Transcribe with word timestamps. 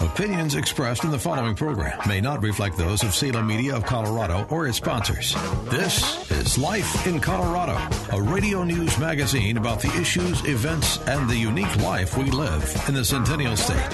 Opinions 0.00 0.54
expressed 0.54 1.02
in 1.02 1.10
the 1.10 1.18
following 1.18 1.56
program 1.56 1.98
may 2.06 2.20
not 2.20 2.40
reflect 2.42 2.76
those 2.76 3.02
of 3.02 3.14
Salem 3.14 3.46
Media 3.46 3.74
of 3.74 3.84
Colorado 3.84 4.46
or 4.48 4.68
its 4.68 4.76
sponsors. 4.76 5.34
This 5.64 6.30
is 6.30 6.56
Life 6.56 7.06
in 7.06 7.18
Colorado, 7.18 7.76
a 8.16 8.22
radio 8.22 8.62
news 8.62 8.96
magazine 8.98 9.56
about 9.56 9.80
the 9.80 9.92
issues, 10.00 10.44
events, 10.44 10.98
and 11.08 11.28
the 11.28 11.36
unique 11.36 11.74
life 11.78 12.16
we 12.16 12.30
live 12.30 12.84
in 12.86 12.94
the 12.94 13.04
Centennial 13.04 13.56
State. 13.56 13.90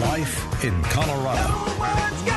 Life 0.00 0.64
in 0.64 0.82
Colorado. 0.84 2.29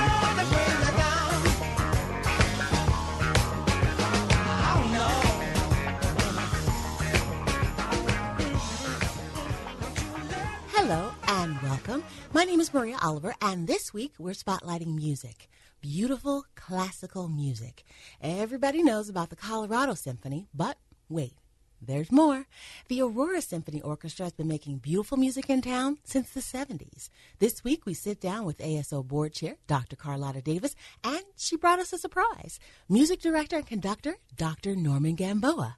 Maria 12.73 12.97
Oliver, 13.03 13.35
and 13.39 13.67
this 13.67 13.93
week 13.93 14.13
we're 14.17 14.31
spotlighting 14.31 14.95
music. 14.95 15.47
Beautiful 15.79 16.45
classical 16.55 17.27
music. 17.27 17.83
Everybody 18.19 18.81
knows 18.81 19.09
about 19.09 19.29
the 19.29 19.35
Colorado 19.35 19.93
Symphony, 19.93 20.47
but 20.55 20.77
wait, 21.07 21.33
there's 21.79 22.11
more. 22.11 22.47
The 22.87 23.01
Aurora 23.01 23.41
Symphony 23.41 23.79
Orchestra 23.81 24.25
has 24.25 24.33
been 24.33 24.47
making 24.47 24.79
beautiful 24.79 25.17
music 25.17 25.51
in 25.51 25.61
town 25.61 25.99
since 26.03 26.31
the 26.31 26.39
70s. 26.39 27.09
This 27.37 27.63
week 27.63 27.85
we 27.85 27.93
sit 27.93 28.19
down 28.19 28.43
with 28.43 28.57
ASO 28.57 29.05
board 29.05 29.33
chair 29.33 29.57
Dr. 29.67 29.95
Karlotta 29.95 30.43
Davis, 30.43 30.75
and 31.03 31.21
she 31.37 31.57
brought 31.57 31.79
us 31.79 31.93
a 31.93 31.99
surprise. 31.99 32.59
Music 32.89 33.21
director 33.21 33.57
and 33.57 33.67
conductor 33.67 34.15
Dr. 34.35 34.75
Norman 34.75 35.13
Gamboa. 35.13 35.77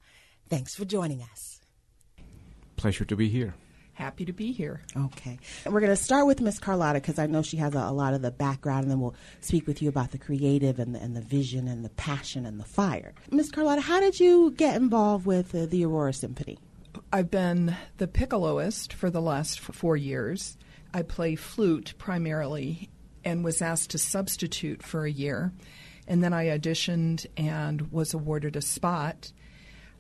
Thanks 0.50 0.74
for 0.74 0.86
joining 0.86 1.22
us. 1.22 1.60
Pleasure 2.78 3.04
to 3.04 3.16
be 3.18 3.28
here. 3.28 3.56
Happy 3.96 4.26
to 4.26 4.34
be 4.34 4.52
here. 4.52 4.82
Okay. 4.96 5.40
And 5.64 5.74
we're 5.74 5.80
going 5.80 5.90
to 5.90 5.96
start 5.96 6.28
with 6.28 6.42
Miss 6.42 6.60
Karlotta 6.60 6.96
because 6.96 7.18
I 7.18 7.28
know 7.28 7.42
she 7.42 7.56
has 7.58 7.74
a, 7.76 7.80
a, 7.80 7.94
lot 7.94 8.14
of 8.14 8.22
the 8.22 8.30
background, 8.30 8.84
and 8.84 8.92
then 8.92 9.00
we'll 9.00 9.16
speak 9.40 9.66
with 9.68 9.82
you 9.82 9.88
about 9.88 10.12
the 10.12 10.18
creative 10.18 10.80
and 10.80 10.94
the, 10.94 11.00
and 11.00 11.16
the 11.16 11.22
vision 11.22 11.70
and 11.70 11.84
the 11.84 11.90
passion 11.90 12.46
and 12.46 12.60
the 12.60 12.66
fire. 12.66 13.14
Miss 13.32 13.50
Karlotta, 13.50 13.80
how 13.80 14.02
did 14.02 14.20
you 14.20 14.52
get 14.52 14.76
involved 14.76 15.26
with 15.26 15.56
uh, 15.56 15.66
the 15.66 15.86
Aurora 15.86 16.12
Symphony? 16.12 16.60
I've 17.14 17.32
been 17.32 17.76
the 17.98 18.08
piccoloist 18.08 18.92
for 18.92 19.10
the 19.10 19.22
last 19.22 19.62
four 19.62 19.96
years. 19.96 20.58
I 20.94 21.02
play 21.02 21.36
flute 21.36 21.94
primarily 21.98 22.90
and 23.24 23.46
was 23.46 23.62
asked 23.62 23.92
to 23.92 23.98
substitute 23.98 24.84
for 24.84 25.06
a 25.06 25.12
year. 25.12 25.54
And 26.06 26.22
then 26.22 26.34
I 26.34 26.48
auditioned 26.48 27.26
and 27.38 27.92
was 27.94 28.14
awarded 28.14 28.58
a 28.58 28.62
spot. 28.62 29.32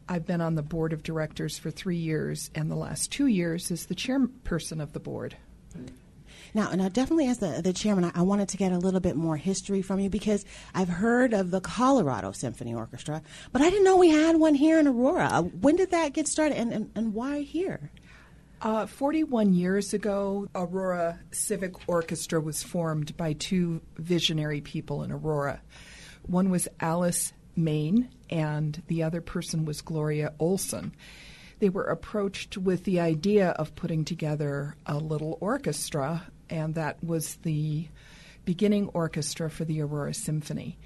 I've 0.08 0.25
been 0.25 0.42
on 0.42 0.56
the 0.56 0.61
board 0.61 0.94
of 0.94 1.03
directors 1.03 1.58
for 1.58 1.72
three 1.72 1.98
years, 1.98 2.52
and 2.53 2.70
the 2.70 2.75
last 2.75 3.11
two 3.11 3.28
years 3.28 3.72
as 3.72 3.88
the 3.88 3.95
chairperson 3.95 4.81
of 4.81 4.94
the 4.94 5.00
board. 5.00 5.36
Now, 6.53 6.72
now, 6.72 6.88
definitely 6.88 7.28
as 7.28 7.39
the, 7.39 7.61
the 7.61 7.73
chairman, 7.73 8.06
I, 8.06 8.11
I, 8.16 8.22
wanted 8.22 8.48
to 8.50 8.58
get 8.58 8.72
a 8.72 8.78
little 8.78 9.02
bit 9.02 9.17
more 9.17 9.36
history 9.36 9.82
from 9.82 9.99
you 9.99 10.10
because 10.10 10.45
I've 10.73 10.88
heard 10.88 11.33
of 11.33 11.52
the 11.52 11.60
Colorado 11.60 12.32
Symphony 12.32 12.73
Orchestra, 12.73 13.21
but 13.52 13.61
I 13.61 13.70
didn't 13.70 13.83
know 13.83 13.98
we 13.98 14.10
had 14.10 14.38
one 14.38 14.55
here 14.55 14.80
in 14.80 14.88
Aurora. 14.88 15.27
Uh, 15.32 15.42
when 15.42 15.76
did 15.76 15.92
that 15.92 16.14
get 16.14 16.30
started, 16.30 16.58
and, 16.58 16.71
and, 16.71 16.92
and 16.95 17.14
why 17.14 17.42
here? 17.42 17.92
Uh, 18.61 18.86
41 18.86 19.54
years 19.54 19.94
ago, 19.94 20.48
Aurora 20.55 21.20
Civic 21.32 21.89
Orchestra 21.89 22.39
was 22.39 22.64
formed 22.64 23.17
by 23.17 23.33
two 23.33 23.82
visionary 23.98 24.61
people 24.61 25.04
in 25.04 25.11
Aurora. 25.11 25.61
One 26.23 26.49
was 26.49 26.70
Alice 26.80 27.33
Main, 27.55 28.10
and 28.30 28.82
the 28.88 29.04
other 29.04 29.21
person 29.21 29.66
was 29.66 29.82
Gloria 29.82 30.33
Olson. 30.39 30.93
They 31.60 31.70
were 31.70 31.86
approached 31.86 32.58
with 32.58 32.83
the 32.83 32.99
idea 32.99 33.49
of 33.52 33.76
putting 33.76 34.05
together 34.05 34.76
a 34.86 34.98
little 34.98 35.38
orchestra, 35.39 36.23
and 36.49 36.76
that 36.76 37.04
was 37.04 37.36
the 37.38 37.88
beginning 38.44 38.89
orchestra 38.89 39.49
for 39.49 39.65
the 39.65 39.82
Aurora 39.82 40.14
Symphony. 40.14 40.77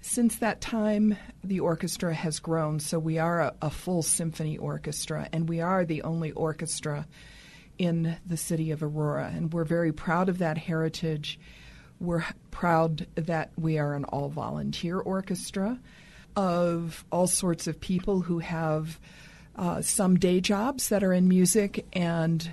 Since 0.00 0.36
that 0.36 0.60
time, 0.60 1.16
the 1.42 1.60
orchestra 1.60 2.14
has 2.14 2.38
grown, 2.38 2.78
so 2.78 2.98
we 2.98 3.18
are 3.18 3.40
a, 3.40 3.54
a 3.60 3.70
full 3.70 4.02
symphony 4.02 4.56
orchestra, 4.56 5.28
and 5.32 5.48
we 5.48 5.60
are 5.60 5.84
the 5.84 6.02
only 6.02 6.30
orchestra 6.32 7.06
in 7.78 8.16
the 8.24 8.36
city 8.36 8.70
of 8.70 8.82
Aurora, 8.82 9.32
and 9.34 9.52
we're 9.52 9.64
very 9.64 9.92
proud 9.92 10.28
of 10.28 10.38
that 10.38 10.58
heritage. 10.58 11.38
We're 12.00 12.24
proud 12.50 13.06
that 13.14 13.50
we 13.56 13.78
are 13.78 13.94
an 13.94 14.04
all 14.04 14.28
volunteer 14.28 14.98
orchestra 14.98 15.78
of 16.36 17.04
all 17.10 17.26
sorts 17.26 17.66
of 17.66 17.80
people 17.80 18.20
who 18.20 18.38
have 18.38 19.00
uh, 19.56 19.82
some 19.82 20.18
day 20.18 20.40
jobs 20.40 20.90
that 20.90 21.02
are 21.02 21.12
in 21.12 21.28
music 21.28 21.84
and 21.92 22.48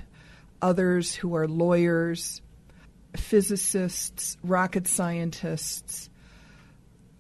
others 0.61 1.13
who 1.13 1.35
are 1.35 1.47
lawyers, 1.47 2.41
physicists, 3.15 4.37
rocket 4.43 4.87
scientists, 4.87 6.09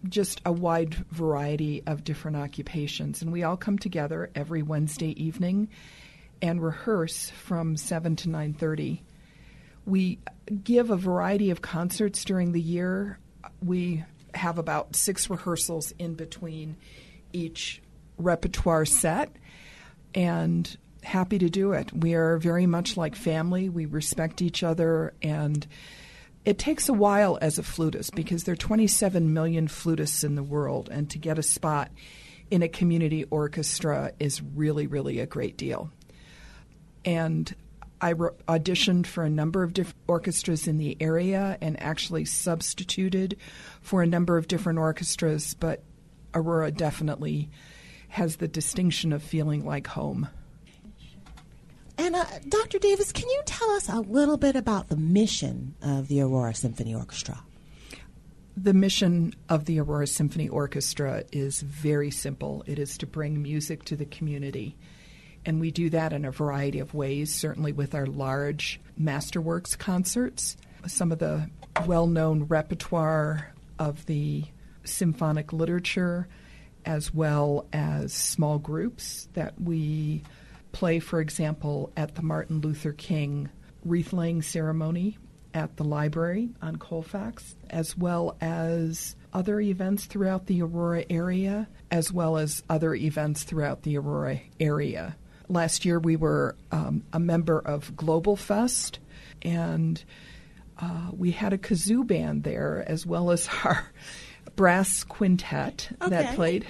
just 0.09 0.41
a 0.45 0.51
wide 0.51 0.93
variety 1.11 1.83
of 1.85 2.03
different 2.03 2.37
occupations. 2.37 3.21
And 3.21 3.31
we 3.31 3.43
all 3.43 3.57
come 3.57 3.77
together 3.77 4.31
every 4.33 4.63
Wednesday 4.63 5.11
evening 5.21 5.69
and 6.41 6.61
rehearse 6.61 7.29
from 7.29 7.77
7 7.77 8.15
to 8.17 8.29
9:30 8.29 9.01
we 9.85 10.19
give 10.63 10.89
a 10.89 10.97
variety 10.97 11.51
of 11.51 11.61
concerts 11.61 12.25
during 12.25 12.51
the 12.51 12.61
year. 12.61 13.19
We 13.63 14.03
have 14.33 14.57
about 14.57 14.95
six 14.95 15.29
rehearsals 15.29 15.93
in 15.97 16.15
between 16.15 16.77
each 17.33 17.81
repertoire 18.17 18.85
set, 18.85 19.35
and 20.13 20.77
happy 21.03 21.37
to 21.37 21.49
do 21.49 21.73
it. 21.73 21.93
We 21.93 22.15
are 22.15 22.37
very 22.37 22.65
much 22.65 22.97
like 22.97 23.15
family. 23.15 23.69
We 23.69 23.85
respect 23.85 24.41
each 24.41 24.63
other, 24.63 25.13
and 25.21 25.65
it 26.45 26.57
takes 26.57 26.89
a 26.89 26.93
while 26.93 27.37
as 27.41 27.57
a 27.57 27.63
flutist 27.63 28.15
because 28.15 28.43
there 28.43 28.53
are 28.53 28.57
27 28.57 29.33
million 29.33 29.67
flutists 29.67 30.23
in 30.23 30.35
the 30.35 30.43
world, 30.43 30.89
and 30.91 31.09
to 31.11 31.17
get 31.17 31.37
a 31.37 31.43
spot 31.43 31.91
in 32.49 32.61
a 32.61 32.67
community 32.67 33.25
orchestra 33.25 34.13
is 34.19 34.41
really, 34.41 34.87
really 34.87 35.19
a 35.19 35.25
great 35.25 35.57
deal. 35.57 35.91
And 37.03 37.53
I 38.01 38.13
auditioned 38.13 39.07
for 39.07 39.23
a 39.23 39.29
number 39.29 39.63
of 39.63 39.73
different 39.73 39.97
orchestras 40.07 40.67
in 40.67 40.77
the 40.77 40.97
area 40.99 41.57
and 41.61 41.81
actually 41.81 42.25
substituted 42.25 43.37
for 43.81 44.01
a 44.01 44.07
number 44.07 44.37
of 44.37 44.47
different 44.47 44.79
orchestras, 44.79 45.53
but 45.53 45.83
Aurora 46.33 46.71
definitely 46.71 47.49
has 48.09 48.37
the 48.37 48.47
distinction 48.47 49.13
of 49.13 49.23
feeling 49.23 49.65
like 49.65 49.87
home. 49.87 50.27
And 51.97 52.15
uh, 52.15 52.25
Dr. 52.49 52.77
Davis, 52.77 53.11
can 53.11 53.29
you 53.29 53.41
tell 53.45 53.69
us 53.71 53.87
a 53.87 54.01
little 54.01 54.37
bit 54.37 54.55
about 54.55 54.89
the 54.89 54.97
mission 54.97 55.75
of 55.81 56.07
the 56.07 56.21
Aurora 56.21 56.53
Symphony 56.53 56.93
Orchestra? 56.93 57.41
The 58.57 58.73
mission 58.73 59.33
of 59.49 59.65
the 59.65 59.79
Aurora 59.79 60.07
Symphony 60.07 60.49
Orchestra 60.49 61.23
is 61.31 61.61
very 61.61 62.11
simple. 62.11 62.63
It 62.67 62.79
is 62.79 62.97
to 62.99 63.07
bring 63.07 63.41
music 63.41 63.83
to 63.85 63.95
the 63.95 64.05
community. 64.05 64.77
And 65.45 65.59
we 65.59 65.71
do 65.71 65.89
that 65.91 66.11
in 66.11 66.25
a 66.25 66.31
variety 66.31 66.79
of 66.79 66.93
ways, 66.93 67.33
certainly 67.33 67.71
with 67.71 67.93
our 67.93 68.07
large 68.07 68.79
Masterworks 68.99 69.77
concerts. 69.77 70.57
Some 70.87 71.11
of 71.11 71.19
the 71.19 71.49
well 71.85 72.07
known 72.07 72.43
repertoire 72.43 73.53
of 73.77 74.05
the 74.05 74.45
symphonic 74.83 75.53
literature, 75.53 76.27
as 76.85 77.13
well 77.13 77.65
as 77.73 78.13
small 78.13 78.59
groups 78.59 79.27
that 79.33 79.59
we 79.61 80.23
play, 80.71 80.99
for 80.99 81.19
example, 81.21 81.91
at 81.95 82.15
the 82.15 82.21
Martin 82.21 82.59
Luther 82.61 82.93
King 82.93 83.49
wreath 83.83 84.13
laying 84.13 84.41
ceremony 84.41 85.17
at 85.53 85.77
the 85.77 85.83
library 85.83 86.49
on 86.61 86.75
Colfax, 86.75 87.55
as 87.69 87.97
well 87.97 88.35
as 88.41 89.15
other 89.31 89.61
events 89.61 90.05
throughout 90.05 90.47
the 90.47 90.61
Aurora 90.61 91.05
area, 91.09 91.67
as 91.91 92.11
well 92.11 92.37
as 92.37 92.63
other 92.69 92.93
events 92.93 93.43
throughout 93.43 93.83
the 93.83 93.97
Aurora 93.97 94.41
area. 94.59 95.15
Last 95.47 95.85
year, 95.85 95.99
we 95.99 96.15
were 96.15 96.55
um, 96.71 97.03
a 97.13 97.19
member 97.19 97.59
of 97.59 97.95
Global 97.95 98.35
Fest, 98.35 98.99
and 99.41 100.03
uh, 100.79 101.09
we 101.15 101.31
had 101.31 101.53
a 101.53 101.57
kazoo 101.57 102.05
band 102.05 102.43
there 102.43 102.83
as 102.87 103.05
well 103.05 103.31
as 103.31 103.47
our 103.63 103.85
brass 104.55 105.03
quintet 105.03 105.89
okay. 106.01 106.09
that 106.09 106.35
played. 106.35 106.65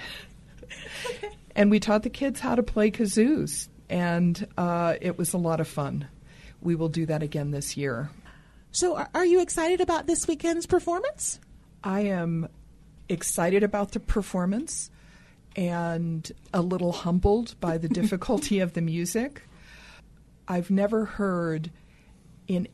and 1.56 1.70
we 1.70 1.80
taught 1.80 2.02
the 2.02 2.10
kids 2.10 2.40
how 2.40 2.54
to 2.54 2.62
play 2.62 2.90
kazoos, 2.90 3.68
and 3.88 4.46
uh, 4.58 4.94
it 5.00 5.16
was 5.16 5.32
a 5.32 5.38
lot 5.38 5.60
of 5.60 5.68
fun. 5.68 6.06
We 6.60 6.74
will 6.74 6.88
do 6.88 7.06
that 7.06 7.22
again 7.22 7.50
this 7.50 7.76
year. 7.76 8.10
So, 8.72 8.96
are, 8.96 9.08
are 9.14 9.24
you 9.24 9.40
excited 9.40 9.80
about 9.80 10.06
this 10.06 10.28
weekend's 10.28 10.66
performance? 10.66 11.40
I 11.82 12.00
am 12.00 12.48
excited 13.08 13.62
about 13.62 13.92
the 13.92 14.00
performance 14.00 14.90
and 15.56 16.30
a 16.52 16.60
little 16.60 16.92
humbled 16.92 17.58
by 17.60 17.78
the 17.78 17.88
difficulty 18.00 18.60
of 18.60 18.74
the 18.74 18.82
music. 18.82 19.42
I've 20.46 20.70
never 20.70 21.04
heard 21.04 21.72
in 22.46 22.68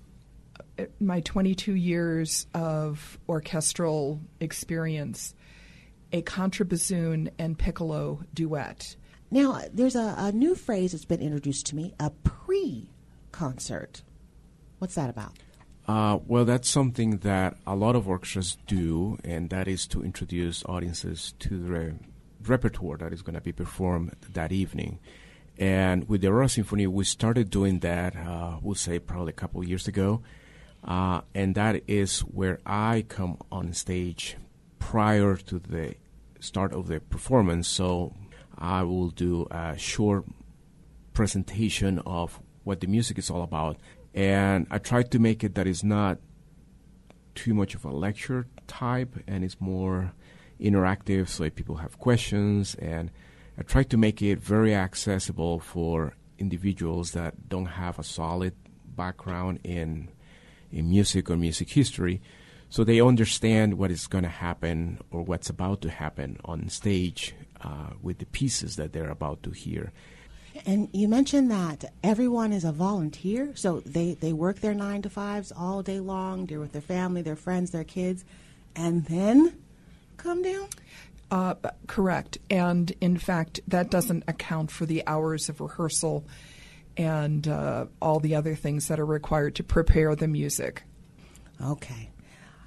uh, 0.78 0.84
my 1.00 1.20
22 1.20 1.74
years 1.74 2.46
of 2.52 3.18
orchestral 3.28 4.20
experience 4.40 5.34
a 6.12 6.20
contrabassoon 6.22 7.30
and 7.38 7.58
piccolo 7.58 8.22
duet. 8.34 8.96
Now, 9.30 9.62
there's 9.72 9.96
a, 9.96 10.14
a 10.18 10.32
new 10.32 10.54
phrase 10.54 10.92
that's 10.92 11.06
been 11.06 11.22
introduced 11.22 11.66
to 11.66 11.76
me 11.76 11.94
a 11.98 12.10
pre 12.10 12.90
concert. 13.30 14.02
What's 14.78 14.94
that 14.96 15.08
about? 15.08 15.32
Uh, 15.88 16.18
well, 16.26 16.44
that's 16.44 16.68
something 16.68 17.18
that 17.18 17.56
a 17.66 17.74
lot 17.74 17.96
of 17.96 18.08
orchestras 18.08 18.58
do, 18.66 19.18
and 19.24 19.50
that 19.50 19.66
is 19.66 19.86
to 19.88 20.02
introduce 20.02 20.64
audiences 20.66 21.34
to 21.40 21.58
the 21.58 21.70
repertoire 22.48 22.96
that 22.98 23.12
is 23.12 23.22
going 23.22 23.34
to 23.34 23.40
be 23.40 23.52
performed 23.52 24.14
that 24.32 24.52
evening. 24.52 24.98
And 25.58 26.08
with 26.08 26.22
the 26.22 26.28
Aurora 26.28 26.48
Symphony, 26.48 26.86
we 26.86 27.04
started 27.04 27.50
doing 27.50 27.80
that, 27.80 28.16
uh, 28.16 28.58
we'll 28.62 28.74
say 28.74 28.98
probably 28.98 29.30
a 29.30 29.34
couple 29.34 29.62
years 29.66 29.86
ago. 29.86 30.22
Uh, 30.82 31.20
and 31.34 31.54
that 31.54 31.82
is 31.86 32.20
where 32.20 32.58
I 32.66 33.04
come 33.08 33.38
on 33.52 33.72
stage 33.72 34.36
prior 34.78 35.36
to 35.36 35.58
the 35.58 35.94
start 36.40 36.72
of 36.72 36.88
the 36.88 37.00
performance. 37.00 37.68
So 37.68 38.14
I 38.58 38.82
will 38.82 39.10
do 39.10 39.46
a 39.50 39.76
short 39.78 40.24
presentation 41.12 42.00
of 42.00 42.40
what 42.64 42.80
the 42.80 42.86
music 42.86 43.18
is 43.18 43.30
all 43.30 43.42
about. 43.42 43.76
And 44.14 44.66
I 44.70 44.78
try 44.78 45.02
to 45.02 45.18
make 45.18 45.44
it 45.44 45.54
that 45.54 45.66
is 45.66 45.84
not 45.84 46.18
too 47.34 47.54
much 47.54 47.74
of 47.74 47.84
a 47.84 47.90
lecture 47.90 48.46
type 48.66 49.16
and 49.26 49.44
it's 49.44 49.60
more 49.60 50.12
interactive 50.60 51.28
so 51.28 51.44
if 51.44 51.54
people 51.54 51.76
have 51.76 51.98
questions 51.98 52.74
and 52.76 53.10
I 53.58 53.62
try 53.62 53.82
to 53.84 53.96
make 53.96 54.22
it 54.22 54.38
very 54.38 54.74
accessible 54.74 55.60
for 55.60 56.14
individuals 56.38 57.12
that 57.12 57.48
don't 57.48 57.66
have 57.66 57.98
a 57.98 58.04
solid 58.04 58.54
background 58.96 59.60
in 59.64 60.08
in 60.70 60.88
music 60.88 61.30
or 61.30 61.36
music 61.36 61.70
history 61.70 62.20
so 62.72 62.84
they 62.84 63.02
understand 63.02 63.76
what 63.76 63.90
is 63.90 64.06
going 64.06 64.24
to 64.24 64.30
happen 64.30 64.98
or 65.10 65.22
what's 65.22 65.50
about 65.50 65.82
to 65.82 65.90
happen 65.90 66.38
on 66.42 66.70
stage 66.70 67.34
uh, 67.60 67.90
with 68.00 68.16
the 68.16 68.24
pieces 68.24 68.76
that 68.76 68.94
they're 68.94 69.10
about 69.10 69.42
to 69.42 69.50
hear. 69.50 69.92
And 70.64 70.88
you 70.92 71.06
mentioned 71.06 71.50
that 71.50 71.92
everyone 72.02 72.50
is 72.50 72.64
a 72.64 72.72
volunteer, 72.72 73.52
so 73.54 73.80
they, 73.80 74.14
they 74.14 74.32
work 74.32 74.60
their 74.60 74.72
nine 74.72 75.02
to 75.02 75.10
fives 75.10 75.52
all 75.52 75.82
day 75.82 76.00
long. 76.00 76.46
They're 76.46 76.60
with 76.60 76.72
their 76.72 76.80
family, 76.80 77.20
their 77.20 77.36
friends, 77.36 77.72
their 77.72 77.84
kids, 77.84 78.24
and 78.74 79.04
then 79.04 79.58
come 80.16 80.42
down? 80.42 80.68
Uh, 81.30 81.54
correct. 81.86 82.38
And 82.50 82.92
in 83.00 83.16
fact, 83.16 83.60
that 83.68 83.90
doesn't 83.90 84.24
account 84.28 84.70
for 84.70 84.84
the 84.84 85.02
hours 85.06 85.48
of 85.48 85.60
rehearsal 85.60 86.26
and 86.96 87.48
uh, 87.48 87.86
all 88.02 88.20
the 88.20 88.34
other 88.34 88.54
things 88.54 88.88
that 88.88 89.00
are 89.00 89.06
required 89.06 89.54
to 89.56 89.64
prepare 89.64 90.14
the 90.14 90.28
music. 90.28 90.82
Okay. 91.60 92.10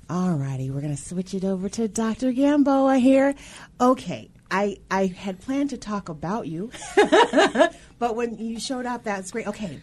All 0.09 0.33
righty. 0.33 0.69
We're 0.71 0.81
going 0.81 0.95
to 0.95 1.01
switch 1.01 1.33
it 1.33 1.43
over 1.43 1.69
to 1.69 1.87
Dr. 1.87 2.31
Gamboa 2.31 2.97
here. 2.97 3.35
Okay. 3.79 4.29
I, 4.49 4.77
I 4.91 5.07
had 5.07 5.41
planned 5.41 5.71
to 5.71 5.77
talk 5.77 6.09
about 6.09 6.47
you, 6.47 6.69
but 7.99 8.15
when 8.15 8.37
you 8.37 8.59
showed 8.59 8.85
up, 8.85 9.03
that's 9.03 9.31
great. 9.31 9.47
Okay. 9.47 9.79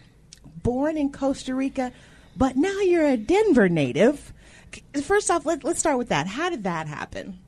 Born 0.61 0.97
in 0.97 1.11
Costa 1.11 1.53
Rica, 1.53 1.91
but 2.37 2.55
now 2.55 2.79
you're 2.79 3.05
a 3.05 3.17
Denver 3.17 3.67
native. 3.67 4.33
First 5.03 5.29
off, 5.29 5.45
let, 5.45 5.65
let's 5.65 5.79
start 5.79 5.97
with 5.97 6.09
that. 6.09 6.27
How 6.27 6.49
did 6.49 6.63
that 6.63 6.87
happen? 6.87 7.39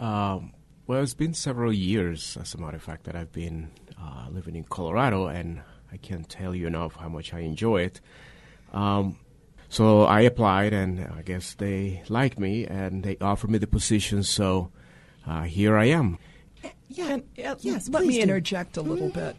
Um, 0.00 0.52
well, 0.86 1.02
it's 1.02 1.14
been 1.14 1.34
several 1.34 1.72
years, 1.72 2.36
as 2.40 2.54
a 2.54 2.58
matter 2.58 2.76
of 2.76 2.82
fact, 2.82 3.04
that 3.04 3.14
I've 3.14 3.32
been 3.32 3.70
uh, 4.00 4.26
living 4.30 4.56
in 4.56 4.64
Colorado, 4.64 5.26
and 5.26 5.60
I 5.92 5.96
can't 5.96 6.28
tell 6.28 6.54
you 6.54 6.66
enough 6.66 6.96
how 6.96 7.08
much 7.08 7.34
I 7.34 7.40
enjoy 7.40 7.82
it. 7.82 8.00
Um, 8.72 9.18
so 9.68 10.02
I 10.04 10.22
applied, 10.22 10.72
and 10.72 11.00
I 11.16 11.22
guess 11.22 11.54
they 11.54 12.02
liked 12.08 12.38
me, 12.38 12.64
and 12.66 13.02
they 13.02 13.18
offered 13.20 13.50
me 13.50 13.58
the 13.58 13.66
position. 13.66 14.22
So 14.22 14.70
uh, 15.26 15.42
here 15.42 15.76
I 15.76 15.86
am. 15.86 16.18
Yeah, 16.88 17.12
and, 17.12 17.22
uh, 17.44 17.56
yes. 17.60 17.88
Let 17.88 18.06
me 18.06 18.14
do. 18.14 18.22
interject 18.22 18.76
a 18.76 18.82
little 18.82 19.10
mm-hmm. 19.10 19.20
bit. 19.20 19.36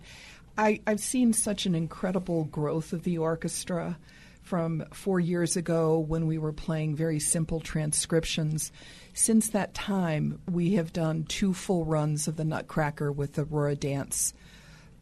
I, 0.58 0.82
I've 0.86 1.00
seen 1.00 1.34
such 1.34 1.66
an 1.66 1.74
incredible 1.74 2.44
growth 2.44 2.94
of 2.94 3.04
the 3.04 3.18
orchestra 3.18 3.98
from 4.42 4.84
four 4.92 5.20
years 5.20 5.56
ago 5.56 6.00
when 6.00 6.28
we 6.28 6.38
were 6.38 6.52
playing 6.52 6.96
very 6.96 7.20
simple 7.20 7.60
transcriptions. 7.60 8.72
Since 9.21 9.50
that 9.50 9.74
time, 9.74 10.42
we 10.50 10.75
have 10.75 10.94
done 10.94 11.25
two 11.25 11.54
full 11.54 11.83
runs 11.83 12.30
of 12.30 12.38
the 12.38 12.45
Nutcracker 12.45 13.12
with 13.12 13.38
Aurora 13.38 13.75
Dance 13.75 14.33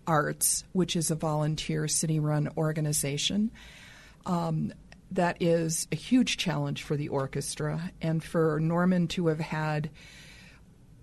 Arts, 0.08 0.64
which 0.74 0.96
is 0.96 1.12
a 1.12 1.16
volunteer 1.16 1.88
city 1.88 2.20
run 2.20 2.50
organization. 2.58 3.52
Um, 4.26 4.74
that 5.12 5.38
is 5.40 5.88
a 5.92 5.96
huge 5.96 6.38
challenge 6.38 6.82
for 6.82 6.98
the 6.98 7.10
orchestra, 7.10 7.92
and 8.02 8.24
for 8.24 8.60
Norman 8.60 9.08
to 9.10 9.28
have 9.28 9.40
had 9.40 9.92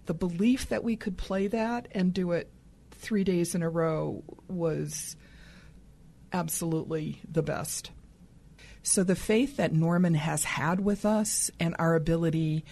the 0.06 0.14
belief 0.14 0.68
that 0.70 0.82
we 0.82 0.96
could 0.96 1.16
play 1.16 1.46
that 1.46 1.86
and 1.92 2.12
do 2.12 2.32
it 2.32 2.50
three 2.90 3.22
days 3.22 3.54
in 3.54 3.62
a 3.62 3.70
row 3.70 4.24
was 4.48 5.14
absolutely 6.32 7.20
the 7.30 7.44
best. 7.44 7.92
So 8.82 9.04
the 9.04 9.14
faith 9.14 9.56
that 9.58 9.72
Norman 9.72 10.14
has 10.14 10.42
had 10.42 10.80
with 10.80 11.06
us 11.06 11.52
and 11.60 11.76
our 11.78 11.94
ability 11.94 12.64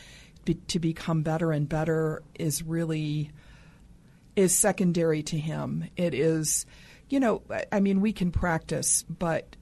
be, 0.45 0.55
to 0.55 0.79
become 0.79 1.23
better 1.23 1.53
and 1.53 1.69
better 1.69 2.23
is 2.35 2.63
really 2.63 3.31
is 4.35 4.57
secondary 4.57 5.23
to 5.25 5.39
him. 5.39 5.89
It 5.97 6.15
is, 6.15 6.67
you 7.09 7.21
know, 7.21 7.43
I 7.71 7.81
mean, 7.81 8.01
we 8.01 8.13
can 8.13 8.33
practice, 8.33 9.03
but 9.05 9.57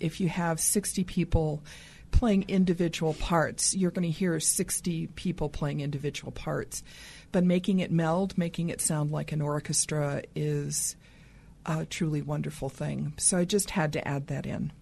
if 0.00 0.20
you 0.20 0.28
have 0.28 0.60
60 0.60 1.04
people 1.04 1.62
playing 2.10 2.46
individual 2.48 3.14
parts, 3.14 3.74
you're 3.74 3.90
going 3.90 4.10
to 4.10 4.16
hear 4.16 4.40
60 4.40 5.08
people 5.08 5.48
playing 5.48 5.80
individual 5.80 6.32
parts. 6.32 6.82
But 7.30 7.44
making 7.44 7.80
it 7.80 7.90
meld, 7.90 8.36
making 8.38 8.70
it 8.70 8.80
sound 8.80 9.12
like 9.12 9.32
an 9.32 9.42
orchestra 9.42 10.22
is 10.34 10.96
a 11.66 11.84
truly 11.84 12.22
wonderful 12.22 12.68
thing. 12.68 13.12
So 13.18 13.38
I 13.38 13.44
just 13.44 13.70
had 13.70 13.92
to 13.92 14.08
add 14.08 14.28
that 14.28 14.46
in 14.46 14.72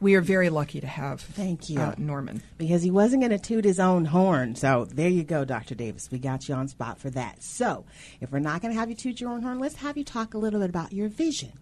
we 0.00 0.14
are 0.14 0.20
very 0.20 0.48
lucky 0.48 0.80
to 0.80 0.86
have 0.86 1.20
thank 1.20 1.68
you 1.68 1.80
uh, 1.80 1.94
Norman 1.98 2.42
because 2.58 2.82
he 2.82 2.90
wasn't 2.90 3.22
going 3.22 3.30
to 3.30 3.38
toot 3.38 3.64
his 3.64 3.78
own 3.78 4.06
horn. 4.06 4.54
So 4.56 4.86
there 4.86 5.08
you 5.08 5.22
go, 5.22 5.44
Dr. 5.44 5.74
Davis. 5.74 6.10
We 6.10 6.18
got 6.18 6.48
you 6.48 6.54
on 6.54 6.68
spot 6.68 6.98
for 6.98 7.10
that. 7.10 7.42
So 7.42 7.84
if 8.20 8.32
we're 8.32 8.38
not 8.38 8.62
going 8.62 8.72
to 8.72 8.80
have 8.80 8.88
you 8.88 8.96
toot 8.96 9.20
your 9.20 9.30
own 9.30 9.42
horn, 9.42 9.58
let's 9.58 9.76
have 9.76 9.96
you 9.96 10.04
talk 10.04 10.34
a 10.34 10.38
little 10.38 10.60
bit 10.60 10.70
about 10.70 10.92
your 10.92 11.08
vision. 11.08 11.52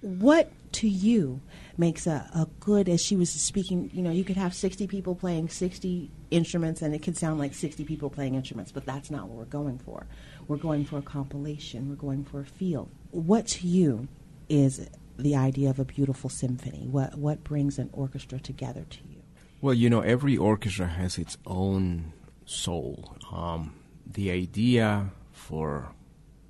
What 0.00 0.50
to 0.72 0.88
you 0.88 1.40
makes 1.76 2.06
a, 2.06 2.28
a 2.34 2.48
good, 2.58 2.88
as 2.88 3.02
she 3.02 3.16
was 3.16 3.30
speaking, 3.30 3.90
you 3.92 4.02
know, 4.02 4.10
you 4.10 4.24
could 4.24 4.36
have 4.36 4.54
60 4.54 4.86
people 4.86 5.14
playing 5.14 5.50
60 5.50 6.10
instruments 6.30 6.80
and 6.80 6.94
it 6.94 7.02
could 7.02 7.18
sound 7.18 7.38
like 7.38 7.54
60 7.54 7.84
people 7.84 8.08
playing 8.08 8.34
instruments, 8.34 8.72
but 8.72 8.86
that's 8.86 9.10
not 9.10 9.28
what 9.28 9.36
we're 9.36 9.44
going 9.44 9.78
for. 9.78 10.06
We're 10.48 10.56
going 10.56 10.86
for 10.86 10.98
a 10.98 11.02
compilation, 11.02 11.88
we're 11.88 11.96
going 11.96 12.24
for 12.24 12.40
a 12.40 12.46
feel. 12.46 12.88
What 13.10 13.46
to 13.48 13.66
you 13.66 14.08
is 14.48 14.88
the 15.18 15.36
idea 15.36 15.70
of 15.70 15.78
a 15.78 15.84
beautiful 15.84 16.30
symphony? 16.30 16.86
What 16.86 17.16
what 17.16 17.44
brings 17.44 17.78
an 17.78 17.90
orchestra 17.92 18.40
together 18.40 18.84
to 18.88 18.98
you? 19.08 19.22
Well, 19.60 19.74
you 19.74 19.90
know, 19.90 20.00
every 20.00 20.36
orchestra 20.36 20.86
has 20.86 21.18
its 21.18 21.36
own 21.46 22.12
soul. 22.46 23.16
Um, 23.30 23.74
the 24.06 24.30
idea 24.30 25.10
for 25.32 25.92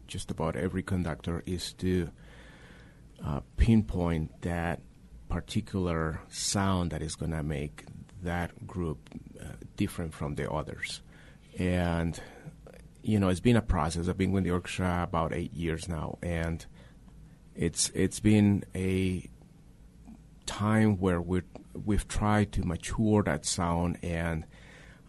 just 0.07 0.31
about 0.31 0.57
every 0.57 0.83
conductor 0.83 1.43
is 1.47 1.73
to 1.75 2.11
uh, 3.25 3.41
pinpoint 3.57 4.43
that 4.43 4.81
particular 5.29 6.21
sound 6.29 6.91
that 6.91 7.03
is 7.03 7.15
going 7.15 7.31
to 7.31 7.43
make 7.43 7.85
that 8.23 8.67
group 8.67 8.99
uh, 9.41 9.45
different 9.77 10.13
from 10.15 10.35
the 10.35 10.51
others. 10.51 11.03
And, 11.59 12.21
you 13.03 13.19
know, 13.19 13.29
it's 13.29 13.41
been 13.41 13.57
a 13.57 13.63
process. 13.63 14.09
I've 14.09 14.19
been 14.19 14.33
with 14.33 14.45
the 14.45 14.51
orchestra 14.51 15.03
about 15.03 15.33
eight 15.33 15.55
years 15.55 15.89
now. 15.89 16.19
And 16.23 16.65
it's 17.55 17.91
it's 17.91 18.21
been 18.21 18.65
a 18.75 19.29
time 20.47 20.99
where 20.99 21.21
we 21.21 21.43
we've 21.85 22.09
tried 22.09 22.53
to 22.53 22.63
mature 22.65 23.23
that 23.23 23.45
sound 23.47 23.99
and 24.03 24.45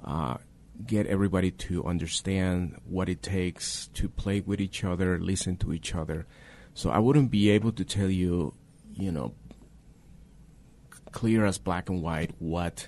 uh, 0.05 0.38
get 0.86 1.07
everybody 1.07 1.51
to 1.51 1.86
understand 1.86 2.79
what 2.86 3.10
it 3.10 3.21
takes 3.21 3.88
to 3.88 4.10
play 4.10 4.39
with 4.41 4.60
each 4.60 4.83
other, 4.83 5.19
listen 5.19 5.57
to 5.57 5.74
each 5.74 5.95
other. 5.95 6.25
So 6.74 6.89
I 6.89 7.00
wouldn't 7.00 7.31
be 7.31 7.50
able 7.50 7.71
to 7.74 7.83
tell 7.83 8.10
you, 8.10 8.53
you 8.93 9.12
know, 9.12 9.33
clear 11.12 11.45
as 11.45 11.57
black 11.57 11.89
and 11.89 12.01
white 12.01 12.31
what 12.39 12.88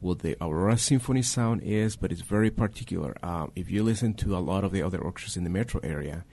what 0.00 0.18
the 0.18 0.36
Aurora 0.38 0.76
Symphony 0.76 1.22
sound 1.22 1.62
is, 1.62 1.96
but 1.96 2.12
it's 2.12 2.20
very 2.20 2.50
particular. 2.50 3.16
Um, 3.22 3.52
if 3.56 3.70
you 3.70 3.82
listen 3.82 4.12
to 4.14 4.36
a 4.36 4.38
lot 4.38 4.62
of 4.62 4.70
the 4.70 4.82
other 4.82 4.98
orchestras 4.98 5.36
in 5.36 5.44
the 5.44 5.50
metro 5.50 5.80
area, 5.82 6.26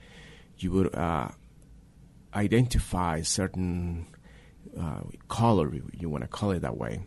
you 0.58 0.70
would 0.72 0.94
uh, 0.94 1.28
identify 2.34 3.22
certain 3.22 4.06
uh, 4.78 5.00
color, 5.28 5.72
you 5.92 6.08
want 6.08 6.24
to 6.24 6.28
call 6.28 6.50
it 6.52 6.60
that 6.60 6.76
way, 6.76 7.02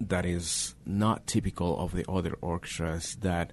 that 0.00 0.24
is 0.24 0.74
not 0.86 1.26
typical 1.26 1.78
of 1.78 1.92
the 1.92 2.04
other 2.08 2.34
orchestras 2.40 3.16
that 3.16 3.52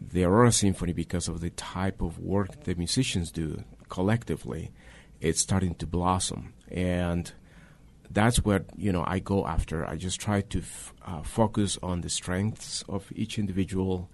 the 0.00 0.24
Aurora 0.24 0.52
Symphony, 0.52 0.92
because 0.92 1.28
of 1.28 1.40
the 1.40 1.50
type 1.50 2.02
of 2.02 2.18
work 2.18 2.64
the 2.64 2.74
musicians 2.74 3.30
do 3.30 3.62
collectively, 3.88 4.72
it's 5.20 5.40
starting 5.40 5.74
to 5.76 5.86
blossom. 5.86 6.52
And 6.70 7.32
that's 8.10 8.44
what 8.44 8.66
you 8.76 8.92
know 8.92 9.04
I 9.06 9.18
go 9.18 9.46
after. 9.46 9.86
I 9.86 9.96
just 9.96 10.20
try 10.20 10.40
to 10.40 10.58
f- 10.58 10.92
uh, 11.04 11.22
focus 11.22 11.78
on 11.82 12.00
the 12.00 12.10
strengths 12.10 12.82
of 12.88 13.10
each 13.14 13.38
individual, 13.38 14.10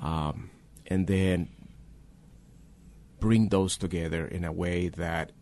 um, 0.00 0.50
and 0.86 1.06
then 1.06 1.48
bring 3.20 3.48
those 3.48 3.76
together 3.76 4.26
in 4.26 4.44
a 4.44 4.52
way 4.52 4.88
that 4.88 5.32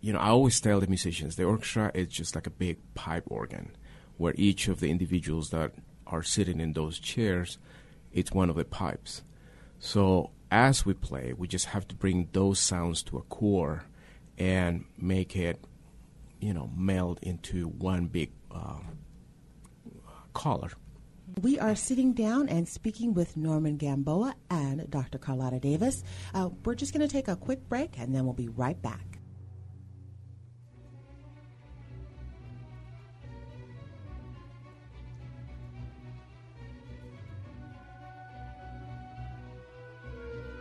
you 0.00 0.12
know 0.12 0.18
I 0.18 0.28
always 0.28 0.60
tell 0.60 0.80
the 0.80 0.86
musicians 0.86 1.36
the 1.36 1.44
orchestra 1.44 1.90
is 1.94 2.08
just 2.08 2.34
like 2.34 2.46
a 2.46 2.50
big 2.50 2.78
pipe 2.94 3.24
organ, 3.26 3.76
where 4.16 4.34
each 4.36 4.68
of 4.68 4.80
the 4.80 4.90
individuals 4.90 5.50
that 5.50 5.72
are 6.06 6.22
sitting 6.22 6.60
in 6.60 6.72
those 6.72 6.98
chairs, 6.98 7.58
it's 8.12 8.32
one 8.32 8.50
of 8.50 8.56
the 8.56 8.64
pipes. 8.64 9.22
So 9.78 10.30
as 10.50 10.86
we 10.86 10.94
play, 10.94 11.32
we 11.36 11.46
just 11.46 11.66
have 11.66 11.86
to 11.88 11.94
bring 11.94 12.28
those 12.32 12.58
sounds 12.58 13.02
to 13.04 13.18
a 13.18 13.22
core 13.22 13.84
and 14.38 14.84
make 14.96 15.36
it 15.36 15.64
you 16.40 16.54
know, 16.54 16.70
meld 16.76 17.18
into 17.22 17.68
one 17.68 18.06
big 18.06 18.30
uh, 18.50 18.78
color. 20.34 20.70
We 21.42 21.58
are 21.58 21.74
sitting 21.74 22.14
down 22.14 22.48
and 22.48 22.66
speaking 22.66 23.12
with 23.14 23.36
Norman 23.36 23.76
Gamboa 23.76 24.34
and 24.50 24.90
Dr. 24.90 25.18
Karlotta 25.18 25.60
Davis. 25.60 26.02
Uh, 26.34 26.50
we're 26.64 26.74
just 26.74 26.92
going 26.92 27.06
to 27.06 27.12
take 27.12 27.28
a 27.28 27.36
quick 27.36 27.68
break 27.68 27.98
and 27.98 28.14
then 28.14 28.24
we'll 28.24 28.34
be 28.34 28.48
right 28.48 28.80
back. 28.80 29.04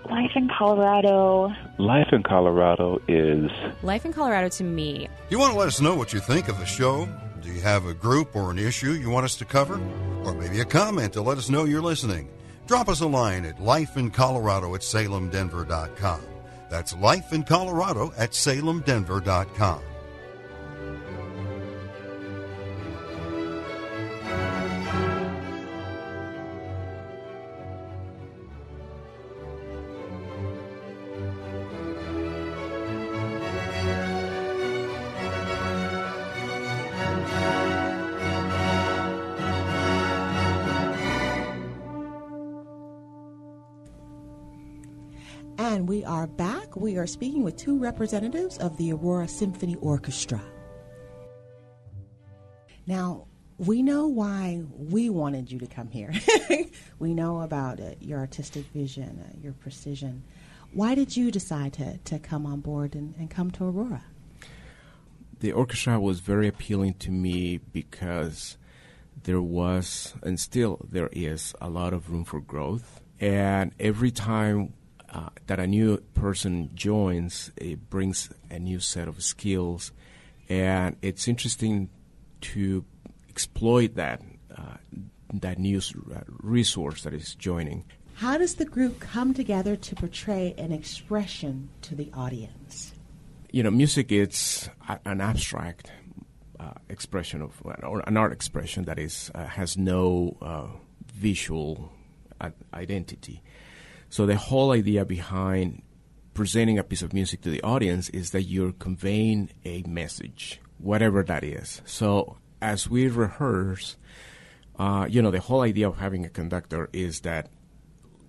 Life 0.10 0.32
in 0.36 0.48
Colorado. 0.58 1.54
Life 1.78 2.08
in 2.14 2.24
Colorado 2.24 3.02
is. 3.08 3.52
Life 3.84 4.06
in 4.06 4.14
Colorado 4.14 4.48
to 4.50 4.64
me. 4.64 5.10
You 5.30 5.38
want 5.38 5.52
to 5.52 5.60
let 5.60 5.68
us 5.68 5.82
know 5.82 5.96
what 5.96 6.14
you 6.14 6.20
think 6.22 6.48
of 6.48 6.58
the 6.60 6.66
show? 6.66 7.08
Do 7.42 7.52
you 7.52 7.60
have 7.62 7.86
a 7.86 7.94
group 7.94 8.34
or 8.36 8.50
an 8.52 8.58
issue 8.58 8.92
you 8.94 9.10
want 9.10 9.26
us 9.26 9.36
to 9.36 9.46
cover? 9.46 9.80
Or 10.24 10.34
maybe 10.34 10.62
a 10.62 10.66
comment 10.66 11.14
to 11.14 11.22
let 11.22 11.38
us 11.38 11.50
know 11.50 11.66
you're 11.66 11.82
listening? 11.82 12.30
Drop 12.68 12.88
us 12.88 13.02
a 13.02 13.08
line 13.08 13.44
at 13.44 13.58
lifeincolorado 13.58 14.74
at 14.76 14.82
salemdenver.com. 14.82 16.22
That's 16.70 16.94
lifeincolorado 16.94 18.14
at 18.18 18.32
salemdenver.com. 18.32 19.82
We 46.88 46.96
are 46.96 47.06
speaking 47.06 47.44
with 47.44 47.58
two 47.58 47.78
representatives 47.78 48.58
of 48.60 48.78
the 48.78 48.94
Aurora 48.94 49.28
Symphony 49.28 49.76
Orchestra. 49.82 50.42
Now, 52.86 53.28
we 53.58 53.82
know 53.82 54.08
why 54.08 54.64
we 54.72 55.10
wanted 55.10 55.52
you 55.52 55.60
to 55.60 55.68
come 55.68 55.90
here. 55.90 56.14
we 57.00 57.14
know 57.14 57.42
about 57.42 57.82
uh, 57.82 57.96
your 58.00 58.20
artistic 58.20 58.68
vision, 58.68 59.22
uh, 59.22 59.38
your 59.44 59.52
precision. 59.52 60.24
Why 60.72 60.96
did 60.96 61.18
you 61.18 61.30
decide 61.30 61.74
to, 61.74 61.98
to 61.98 62.20
come 62.20 62.46
on 62.46 62.62
board 62.62 62.96
and, 62.96 63.14
and 63.20 63.30
come 63.30 63.52
to 63.52 63.66
Aurora? 63.66 64.06
The 65.42 65.52
orchestra 65.52 66.00
was 66.00 66.22
very 66.22 66.48
appealing 66.48 66.94
to 67.00 67.12
me 67.12 67.58
because 67.58 68.58
there 69.24 69.42
was, 69.42 70.14
and 70.24 70.40
still 70.40 70.80
there 70.90 71.10
is, 71.12 71.54
a 71.60 71.70
lot 71.70 71.92
of 71.92 72.10
room 72.10 72.24
for 72.24 72.40
growth. 72.40 73.02
And 73.20 73.74
every 73.78 74.10
time 74.10 74.72
uh, 75.18 75.30
that 75.48 75.60
a 75.60 75.66
new 75.66 75.98
person 76.14 76.70
joins, 76.76 77.52
it 77.58 77.90
brings 77.90 78.30
a 78.52 78.60
new 78.60 78.80
set 78.80 79.08
of 79.08 79.24
skills, 79.24 79.92
and 80.48 80.96
it's 81.02 81.28
interesting 81.28 81.90
to 82.42 82.86
exploit 83.28 83.96
that 83.96 84.22
uh, 84.56 84.78
that 85.34 85.58
new 85.58 85.80
uh, 85.80 86.20
resource 86.44 87.02
that 87.02 87.14
is 87.14 87.34
joining. 87.36 87.84
How 88.16 88.38
does 88.38 88.56
the 88.56 88.66
group 88.66 89.00
come 89.00 89.34
together 89.34 89.76
to 89.76 89.96
portray 89.96 90.54
an 90.58 90.72
expression 90.72 91.70
to 91.82 91.96
the 91.96 92.12
audience? 92.14 92.94
You 93.52 93.64
know, 93.64 93.72
music 93.72 94.12
is 94.12 94.70
an 95.06 95.20
abstract 95.20 95.92
uh, 96.60 96.74
expression 96.90 97.42
of, 97.42 97.60
or 97.64 98.04
an 98.06 98.18
art 98.18 98.34
expression 98.34 98.86
that 98.86 99.00
is 99.00 99.32
uh, 99.34 99.46
has 99.46 99.78
no 99.78 100.38
uh, 100.42 100.68
visual 101.12 101.92
identity. 102.74 103.42
So 104.10 104.26
the 104.26 104.38
whole 104.38 104.72
idea 104.72 105.06
behind 105.06 105.82
presenting 106.34 106.78
a 106.78 106.84
piece 106.84 107.02
of 107.02 107.14
music 107.14 107.42
to 107.42 107.50
the 107.50 107.62
audience 107.64 108.10
is 108.10 108.32
that 108.32 108.44
you're 108.44 108.72
conveying 108.72 109.50
a 109.66 109.82
message, 109.84 110.62
whatever 110.78 111.24
that 111.24 111.44
is. 111.44 111.82
So 111.86 112.38
as 112.62 112.90
we 112.90 113.08
rehearse, 113.08 113.98
uh, 114.78 115.08
you 115.10 115.22
know, 115.22 115.32
the 115.32 115.40
whole 115.40 115.62
idea 115.62 115.88
of 115.88 115.98
having 115.98 116.26
a 116.26 116.30
conductor 116.30 116.90
is 116.94 117.22
that, 117.22 117.50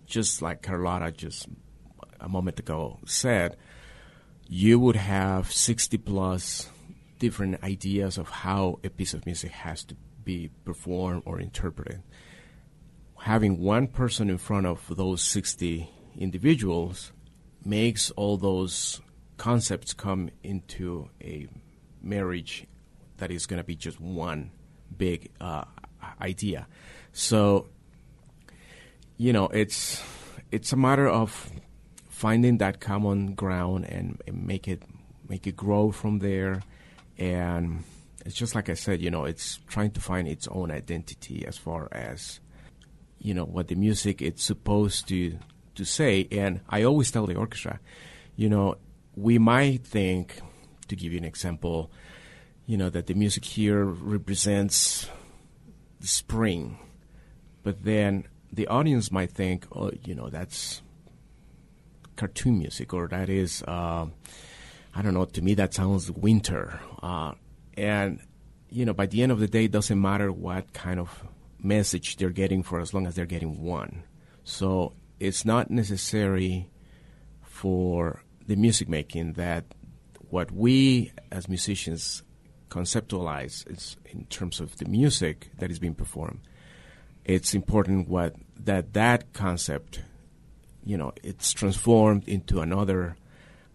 just 0.06 0.40
like 0.40 0.62
Karlotta 0.62 1.14
just 1.14 1.46
a 2.18 2.28
moment 2.28 2.58
ago 2.58 2.98
said, 3.04 3.56
you 4.48 4.80
would 4.80 4.96
have 4.96 5.52
60 5.52 5.98
plus 5.98 6.70
different 7.18 7.62
ideas 7.62 8.16
of 8.16 8.30
how 8.30 8.78
a 8.82 8.88
piece 8.88 9.12
of 9.12 9.26
music 9.26 9.50
has 9.50 9.84
to 9.84 9.96
be 10.24 10.50
performed 10.64 11.22
or 11.26 11.38
interpreted 11.38 12.02
having 13.20 13.60
one 13.60 13.86
person 13.86 14.30
in 14.30 14.38
front 14.38 14.66
of 14.66 14.84
those 14.96 15.22
60 15.22 15.88
individuals 16.16 17.12
makes 17.64 18.10
all 18.12 18.36
those 18.36 19.00
concepts 19.36 19.92
come 19.92 20.30
into 20.42 21.08
a 21.22 21.48
marriage 22.02 22.66
that 23.18 23.30
is 23.30 23.46
going 23.46 23.58
to 23.58 23.64
be 23.64 23.76
just 23.76 24.00
one 24.00 24.50
big 24.96 25.30
uh, 25.40 25.64
idea. 26.20 26.66
So, 27.12 27.66
you 29.16 29.32
know, 29.32 29.46
it's 29.48 30.02
it's 30.50 30.72
a 30.72 30.76
matter 30.76 31.08
of 31.08 31.50
finding 32.08 32.58
that 32.58 32.80
common 32.80 33.34
ground 33.34 33.84
and, 33.84 34.20
and 34.26 34.46
make 34.46 34.66
it 34.66 34.82
make 35.28 35.46
it 35.46 35.56
grow 35.56 35.90
from 35.90 36.20
there. 36.20 36.62
And 37.18 37.84
it's 38.24 38.36
just 38.36 38.54
like 38.54 38.68
I 38.68 38.74
said, 38.74 39.00
you 39.00 39.10
know, 39.10 39.24
it's 39.24 39.58
trying 39.66 39.90
to 39.92 40.00
find 40.00 40.28
its 40.28 40.46
own 40.48 40.70
identity 40.70 41.44
as 41.46 41.58
far 41.58 41.88
as 41.92 42.40
you 43.18 43.34
know 43.34 43.44
what 43.44 43.68
the 43.68 43.74
music 43.74 44.22
it's 44.22 44.42
supposed 44.42 45.08
to 45.08 45.38
to 45.74 45.84
say. 45.84 46.28
And 46.30 46.60
I 46.68 46.82
always 46.82 47.10
tell 47.10 47.26
the 47.26 47.36
orchestra, 47.36 47.80
you 48.36 48.48
know, 48.48 48.76
we 49.14 49.38
might 49.38 49.84
think, 49.84 50.40
to 50.88 50.96
give 50.96 51.12
you 51.12 51.18
an 51.18 51.24
example, 51.24 51.90
you 52.66 52.76
know, 52.76 52.90
that 52.90 53.06
the 53.06 53.14
music 53.14 53.44
here 53.44 53.84
represents 53.84 55.08
the 56.00 56.06
spring, 56.06 56.78
but 57.62 57.84
then 57.84 58.26
the 58.52 58.66
audience 58.66 59.10
might 59.10 59.30
think, 59.30 59.66
oh, 59.72 59.90
you 60.04 60.14
know, 60.14 60.28
that's 60.28 60.82
cartoon 62.16 62.58
music, 62.58 62.92
or 62.92 63.08
that 63.08 63.28
is, 63.28 63.62
uh, 63.62 64.06
I 64.94 65.02
don't 65.02 65.14
know, 65.14 65.24
to 65.24 65.42
me 65.42 65.54
that 65.54 65.74
sounds 65.74 66.10
winter. 66.10 66.80
Uh, 67.02 67.32
and, 67.76 68.20
you 68.70 68.84
know, 68.84 68.92
by 68.92 69.06
the 69.06 69.22
end 69.22 69.32
of 69.32 69.38
the 69.38 69.48
day, 69.48 69.64
it 69.64 69.72
doesn't 69.72 70.00
matter 70.00 70.32
what 70.32 70.72
kind 70.72 70.98
of 71.00 71.24
message 71.60 72.16
they're 72.16 72.30
getting 72.30 72.62
for 72.62 72.80
as 72.80 72.94
long 72.94 73.06
as 73.06 73.14
they're 73.14 73.26
getting 73.26 73.62
one. 73.62 74.04
So 74.44 74.94
it's 75.20 75.44
not 75.44 75.70
necessary 75.70 76.70
for 77.42 78.22
the 78.46 78.56
music 78.56 78.88
making 78.88 79.34
that 79.34 79.64
what 80.30 80.50
we 80.50 81.12
as 81.30 81.48
musicians 81.48 82.22
conceptualize 82.70 83.70
is 83.70 83.96
in 84.06 84.24
terms 84.26 84.60
of 84.60 84.76
the 84.76 84.84
music 84.84 85.50
that 85.58 85.70
is 85.70 85.78
being 85.78 85.94
performed. 85.94 86.40
It's 87.24 87.54
important 87.54 88.08
what 88.08 88.34
that 88.60 88.94
that 88.94 89.32
concept, 89.32 90.02
you 90.84 90.96
know, 90.96 91.12
it's 91.22 91.52
transformed 91.52 92.28
into 92.28 92.60
another 92.60 93.16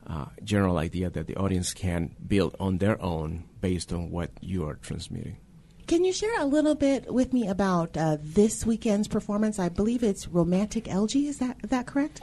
uh, 0.08 0.26
general 0.44 0.78
idea 0.78 1.10
that 1.10 1.28
the 1.28 1.36
audience 1.36 1.74
can 1.74 2.16
build 2.26 2.56
on 2.60 2.78
their 2.78 3.02
own 3.02 3.46
based 3.62 3.94
on 3.94 4.12
what 4.12 4.32
you 4.42 4.68
are 4.68 4.76
transmitting. 4.76 5.38
Can 5.88 6.06
you 6.06 6.14
share 6.14 6.40
a 6.40 6.46
little 6.46 6.76
bit 6.76 7.14
with 7.14 7.34
me 7.34 7.48
about 7.48 7.98
uh, 7.98 8.18
this 8.22 8.66
weekend's 8.66 9.08
performance? 9.08 9.60
I 9.60 9.70
believe 9.70 10.04
it's 10.04 10.28
Romantic 10.28 10.88
Elegy. 10.88 11.28
Is 11.28 11.40
that 11.40 11.58
that 11.64 11.88
correct? 11.88 12.22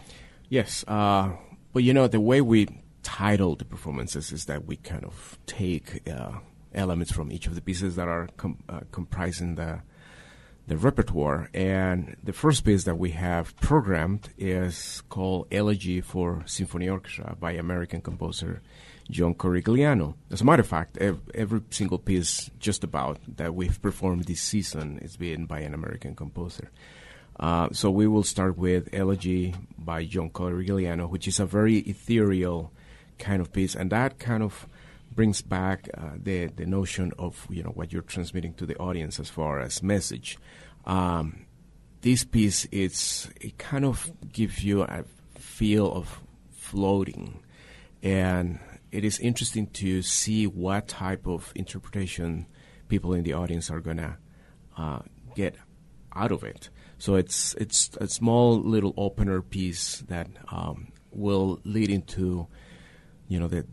Yes. 0.48 0.84
Uh, 0.88 1.32
but 1.72 1.82
you 1.82 1.92
know 1.92 2.08
the 2.08 2.20
way 2.20 2.40
we 2.40 2.68
title 3.02 3.56
the 3.56 3.64
performances 3.64 4.32
is 4.32 4.46
that 4.46 4.66
we 4.66 4.76
kind 4.76 5.04
of 5.04 5.38
take 5.46 6.08
uh, 6.08 6.32
elements 6.74 7.12
from 7.12 7.30
each 7.30 7.46
of 7.46 7.54
the 7.54 7.60
pieces 7.60 7.96
that 7.96 8.08
are 8.08 8.28
com- 8.36 8.62
uh, 8.68 8.80
comprising 8.92 9.56
the 9.56 9.82
the 10.66 10.76
repertoire. 10.76 11.50
And 11.52 12.16
the 12.22 12.32
first 12.32 12.64
piece 12.64 12.84
that 12.84 12.96
we 12.96 13.10
have 13.10 13.56
programmed 13.56 14.30
is 14.38 15.02
called 15.08 15.48
Elegy 15.50 16.00
for 16.00 16.44
Symphony 16.46 16.88
Orchestra 16.88 17.36
by 17.38 17.52
American 17.52 18.00
composer 18.00 18.62
John 19.10 19.34
Corigliano. 19.34 20.14
As 20.30 20.40
a 20.40 20.44
matter 20.44 20.62
of 20.62 20.68
fact, 20.68 20.96
ev- 20.98 21.20
every 21.34 21.60
single 21.70 21.98
piece 21.98 22.50
just 22.58 22.84
about 22.84 23.18
that 23.36 23.54
we've 23.54 23.80
performed 23.80 24.24
this 24.24 24.40
season 24.40 24.98
is 24.98 25.16
being 25.16 25.46
by 25.46 25.60
an 25.60 25.74
American 25.74 26.14
composer. 26.14 26.70
Uh, 27.38 27.68
so 27.72 27.90
we 27.90 28.06
will 28.06 28.22
start 28.22 28.58
with 28.58 28.88
Elegy 28.92 29.54
by 29.78 30.04
John 30.04 30.30
Corigliano, 30.30 31.08
which 31.08 31.26
is 31.26 31.40
a 31.40 31.46
very 31.46 31.78
ethereal 31.78 32.72
kind 33.18 33.40
of 33.40 33.52
piece, 33.52 33.74
and 33.74 33.90
that 33.90 34.18
kind 34.18 34.42
of 34.42 34.66
brings 35.12 35.42
back 35.42 35.88
uh, 35.96 36.10
the 36.16 36.46
the 36.46 36.66
notion 36.66 37.12
of 37.18 37.46
you 37.50 37.62
know 37.62 37.70
what 37.70 37.92
you're 37.92 38.02
transmitting 38.02 38.54
to 38.54 38.66
the 38.66 38.76
audience 38.76 39.18
as 39.18 39.30
far 39.30 39.60
as 39.60 39.82
message. 39.82 40.38
Um, 40.84 41.46
this 42.02 42.24
piece 42.24 42.66
it's 42.72 43.28
it 43.40 43.58
kind 43.58 43.84
of 43.84 44.10
gives 44.32 44.62
you 44.64 44.82
a 44.82 45.04
feel 45.38 45.90
of 45.92 46.20
floating, 46.52 47.42
and 48.02 48.58
it 48.92 49.04
is 49.04 49.18
interesting 49.18 49.66
to 49.68 50.02
see 50.02 50.46
what 50.46 50.88
type 50.88 51.26
of 51.26 51.52
interpretation 51.54 52.46
people 52.88 53.14
in 53.14 53.22
the 53.22 53.32
audience 53.32 53.70
are 53.70 53.80
gonna 53.80 54.18
uh, 54.76 55.00
get 55.34 55.54
out 56.14 56.32
of 56.32 56.42
it. 56.42 56.70
So 56.98 57.14
it's 57.14 57.54
it's 57.54 57.90
a 58.00 58.08
small 58.08 58.58
little 58.60 58.94
opener 58.96 59.42
piece 59.42 60.00
that 60.08 60.28
um, 60.50 60.92
will 61.10 61.60
lead 61.64 61.90
into 61.90 62.46
you 63.28 63.40
know 63.40 63.48
the 63.48 63.64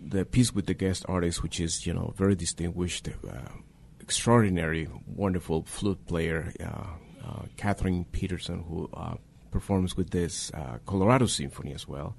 the 0.00 0.24
piece 0.24 0.54
with 0.54 0.66
the 0.66 0.74
guest 0.74 1.04
artist, 1.08 1.42
which 1.42 1.60
is 1.60 1.86
you 1.86 1.94
know 1.94 2.12
very 2.16 2.34
distinguished, 2.34 3.08
uh, 3.08 3.48
extraordinary, 4.00 4.88
wonderful 5.06 5.62
flute 5.64 6.06
player, 6.06 6.52
uh, 6.60 6.86
uh, 7.26 7.42
Catherine 7.56 8.04
Peterson, 8.12 8.64
who 8.68 8.88
uh, 8.94 9.14
performs 9.50 9.96
with 9.96 10.10
this 10.10 10.52
uh, 10.52 10.78
Colorado 10.84 11.26
Symphony 11.26 11.72
as 11.72 11.88
well. 11.88 12.16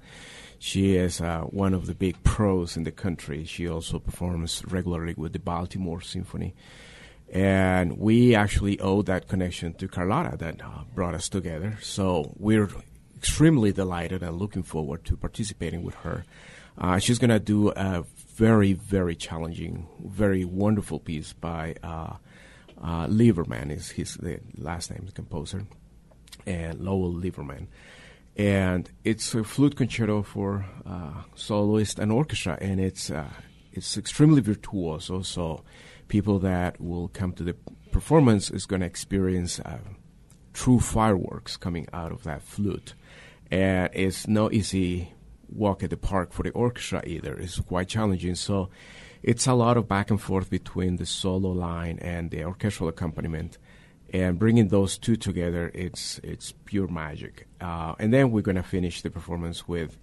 She 0.58 0.96
is 0.96 1.20
uh, 1.20 1.42
one 1.42 1.74
of 1.74 1.86
the 1.86 1.94
big 1.94 2.22
pros 2.24 2.76
in 2.76 2.84
the 2.84 2.90
country. 2.90 3.44
She 3.44 3.68
also 3.68 3.98
performs 3.98 4.62
regularly 4.66 5.14
with 5.16 5.32
the 5.32 5.38
Baltimore 5.38 6.00
Symphony. 6.00 6.54
And 7.32 7.98
we 7.98 8.34
actually 8.34 8.80
owe 8.80 9.02
that 9.02 9.28
connection 9.28 9.74
to 9.74 9.88
Karlotta 9.88 10.38
that 10.38 10.60
brought 10.94 11.14
us 11.14 11.28
together. 11.28 11.78
So 11.82 12.32
we're 12.38 12.70
extremely 13.16 13.72
delighted 13.72 14.22
and 14.22 14.38
looking 14.38 14.62
forward 14.62 15.04
to 15.04 15.16
participating 15.16 15.82
with 15.82 15.94
her. 15.96 16.24
Uh, 16.76 16.98
she's 16.98 17.18
going 17.18 17.30
to 17.30 17.40
do 17.40 17.70
a 17.70 18.04
very, 18.36 18.72
very 18.72 19.16
challenging, 19.16 19.86
very 20.00 20.44
wonderful 20.44 21.00
piece 21.00 21.32
by 21.32 21.74
uh, 21.82 22.14
uh, 22.80 23.06
Lieberman, 23.06 23.70
is 23.70 23.90
his 23.90 24.14
the 24.14 24.40
last 24.56 24.90
name, 24.90 25.04
the 25.06 25.12
composer, 25.12 25.66
and 26.46 26.80
Lowell 26.80 27.12
Lieberman. 27.12 27.66
And 28.38 28.88
it's 29.02 29.34
a 29.34 29.42
flute 29.42 29.74
concerto 29.76 30.22
for 30.22 30.64
uh, 30.86 31.22
soloist 31.34 31.98
and 31.98 32.12
orchestra, 32.12 32.56
and 32.60 32.80
it's 32.80 33.10
uh, 33.10 33.30
it's 33.72 33.98
extremely 33.98 34.40
virtuoso. 34.40 35.22
So 35.22 35.64
people 36.06 36.38
that 36.38 36.80
will 36.80 37.08
come 37.08 37.32
to 37.32 37.42
the 37.42 37.56
performance 37.90 38.48
is 38.48 38.64
going 38.64 38.80
to 38.80 38.86
experience 38.86 39.58
uh, 39.60 39.78
true 40.52 40.78
fireworks 40.78 41.56
coming 41.56 41.88
out 41.92 42.12
of 42.12 42.22
that 42.22 42.42
flute. 42.42 42.94
And 43.50 43.90
it's 43.92 44.28
no 44.28 44.52
easy 44.52 45.12
walk 45.48 45.82
at 45.82 45.90
the 45.90 45.96
park 45.96 46.32
for 46.32 46.44
the 46.44 46.50
orchestra 46.50 47.02
either. 47.06 47.34
It's 47.36 47.58
quite 47.58 47.88
challenging. 47.88 48.36
So 48.36 48.68
it's 49.22 49.46
a 49.46 49.54
lot 49.54 49.76
of 49.76 49.88
back 49.88 50.10
and 50.10 50.20
forth 50.20 50.48
between 50.48 50.96
the 50.96 51.06
solo 51.06 51.50
line 51.50 51.98
and 52.00 52.30
the 52.30 52.44
orchestral 52.44 52.88
accompaniment. 52.88 53.58
And 54.10 54.38
bringing 54.38 54.68
those 54.68 54.96
two 54.96 55.16
together, 55.16 55.70
it's 55.74 56.18
it's 56.24 56.52
pure 56.64 56.88
magic. 56.88 57.46
Uh, 57.60 57.94
and 57.98 58.12
then 58.12 58.30
we're 58.30 58.42
going 58.42 58.56
to 58.56 58.62
finish 58.62 59.02
the 59.02 59.10
performance 59.10 59.68
with 59.68 59.98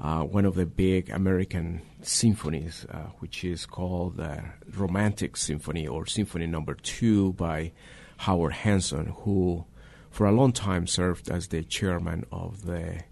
uh, 0.00 0.22
one 0.22 0.46
of 0.46 0.54
the 0.54 0.64
big 0.64 1.10
American 1.10 1.82
symphonies, 2.00 2.86
uh, 2.90 3.10
which 3.18 3.44
is 3.44 3.66
called 3.66 4.16
the 4.16 4.42
Romantic 4.74 5.36
Symphony 5.36 5.86
or 5.86 6.06
Symphony 6.06 6.46
Number 6.46 6.74
Two 6.74 7.34
by 7.34 7.72
Howard 8.18 8.54
Hanson, 8.54 9.06
who 9.24 9.66
for 10.10 10.26
a 10.26 10.32
long 10.32 10.52
time 10.52 10.86
served 10.86 11.30
as 11.30 11.48
the 11.48 11.62
chairman 11.62 12.24
of 12.32 12.64
the 12.64 13.02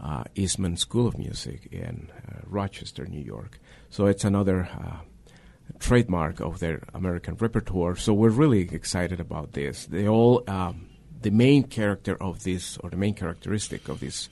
uh, 0.00 0.24
Eastman 0.34 0.76
School 0.76 1.06
of 1.06 1.18
Music 1.18 1.68
in 1.70 2.10
uh, 2.28 2.40
Rochester, 2.46 3.06
New 3.06 3.22
York. 3.22 3.60
So 3.90 4.06
it's 4.06 4.24
another 4.24 4.68
uh, 4.72 5.00
trademark 5.78 6.40
of 6.40 6.60
their 6.60 6.82
American 6.94 7.34
repertoire. 7.36 7.96
So 7.96 8.14
we're 8.14 8.30
really 8.30 8.68
excited 8.72 9.20
about 9.20 9.52
this. 9.52 9.86
They 9.86 10.08
all, 10.08 10.44
um, 10.48 10.88
the 11.20 11.30
main 11.30 11.64
character 11.64 12.20
of 12.22 12.44
this, 12.44 12.78
or 12.78 12.90
the 12.90 12.96
main 12.96 13.14
characteristic 13.14 13.88
of 13.88 14.00
this 14.00 14.28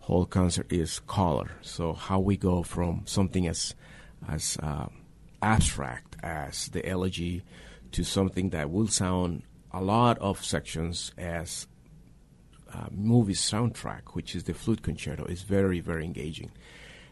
whole 0.00 0.26
concert 0.26 0.72
is 0.72 1.00
color. 1.00 1.50
So 1.62 1.92
how 1.92 2.18
we 2.18 2.36
go 2.36 2.62
from 2.62 3.02
something 3.06 3.46
as 3.46 3.74
as 4.28 4.58
uh, 4.62 4.88
abstract 5.40 6.16
as 6.22 6.68
the 6.68 6.86
elegy 6.86 7.42
to 7.92 8.04
something 8.04 8.50
that 8.50 8.70
will 8.70 8.88
sound 8.88 9.42
a 9.72 9.82
lot 9.82 10.18
of 10.18 10.44
sections 10.44 11.12
as 11.16 11.66
uh, 12.72 12.86
movie 12.90 13.34
soundtrack, 13.34 14.02
which 14.12 14.34
is 14.34 14.44
the 14.44 14.54
flute 14.54 14.82
concerto, 14.82 15.24
is 15.24 15.42
very, 15.42 15.80
very 15.80 16.04
engaging. 16.04 16.50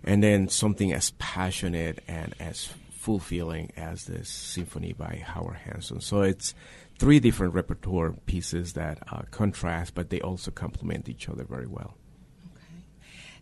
And 0.05 0.23
then 0.23 0.49
something 0.49 0.93
as 0.93 1.13
passionate 1.19 2.03
and 2.07 2.35
as 2.39 2.73
fulfilling 3.09 3.73
as 3.75 4.05
this 4.05 4.29
symphony 4.29 4.93
by 4.93 5.23
Howard 5.25 5.57
Hanson. 5.57 5.99
So 5.99 6.21
it's 6.21 6.55
three 6.99 7.21
different 7.21 7.55
repertoire 7.55 8.13
pieces 8.27 8.75
that 8.75 8.99
uh, 9.11 9.23
contrast, 9.31 9.95
but 9.95 10.11
they 10.11 10.21
also 10.21 10.51
complement 10.51 11.09
each 11.09 11.27
other 11.27 11.45
very 11.45 11.67
well. 11.67 11.97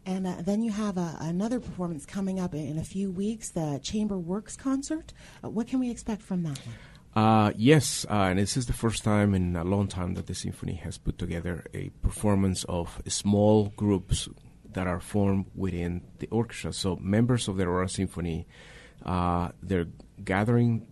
And 0.04 0.24
uh, 0.24 0.36
then 0.38 0.62
you 0.62 0.70
have 0.70 0.96
uh, 0.96 1.14
another 1.18 1.58
performance 1.58 2.06
coming 2.06 2.38
up 2.38 2.54
in, 2.54 2.78
a 2.78 2.84
few 2.84 3.10
weeks, 3.10 3.50
the 3.50 3.80
Chamber 3.82 4.16
Works 4.16 4.56
concert. 4.56 5.12
Uh, 5.42 5.50
what 5.50 5.66
can 5.66 5.80
we 5.80 5.90
expect 5.90 6.22
from 6.22 6.44
that 6.44 6.60
one? 6.64 7.24
Uh, 7.24 7.50
yes, 7.56 8.06
uh, 8.08 8.28
and 8.30 8.38
this 8.38 8.56
is 8.56 8.66
the 8.66 8.72
first 8.72 9.02
time 9.02 9.34
in 9.34 9.56
a 9.56 9.64
long 9.64 9.88
time 9.88 10.14
that 10.14 10.28
the 10.28 10.34
symphony 10.36 10.74
has 10.74 10.96
put 10.96 11.18
together 11.18 11.64
a 11.74 11.88
performance 12.02 12.62
of 12.68 13.02
small 13.08 13.72
groups 13.74 14.28
that 14.74 14.86
are 14.86 15.00
formed 15.00 15.46
within 15.56 16.02
the 16.20 16.28
orchestra. 16.30 16.72
So 16.72 16.94
members 17.00 17.48
of 17.48 17.56
the 17.56 17.64
Aurora 17.64 17.88
Symphony, 17.88 18.46
uh, 19.04 19.50
they're 19.62 19.88
gathering 20.24 20.86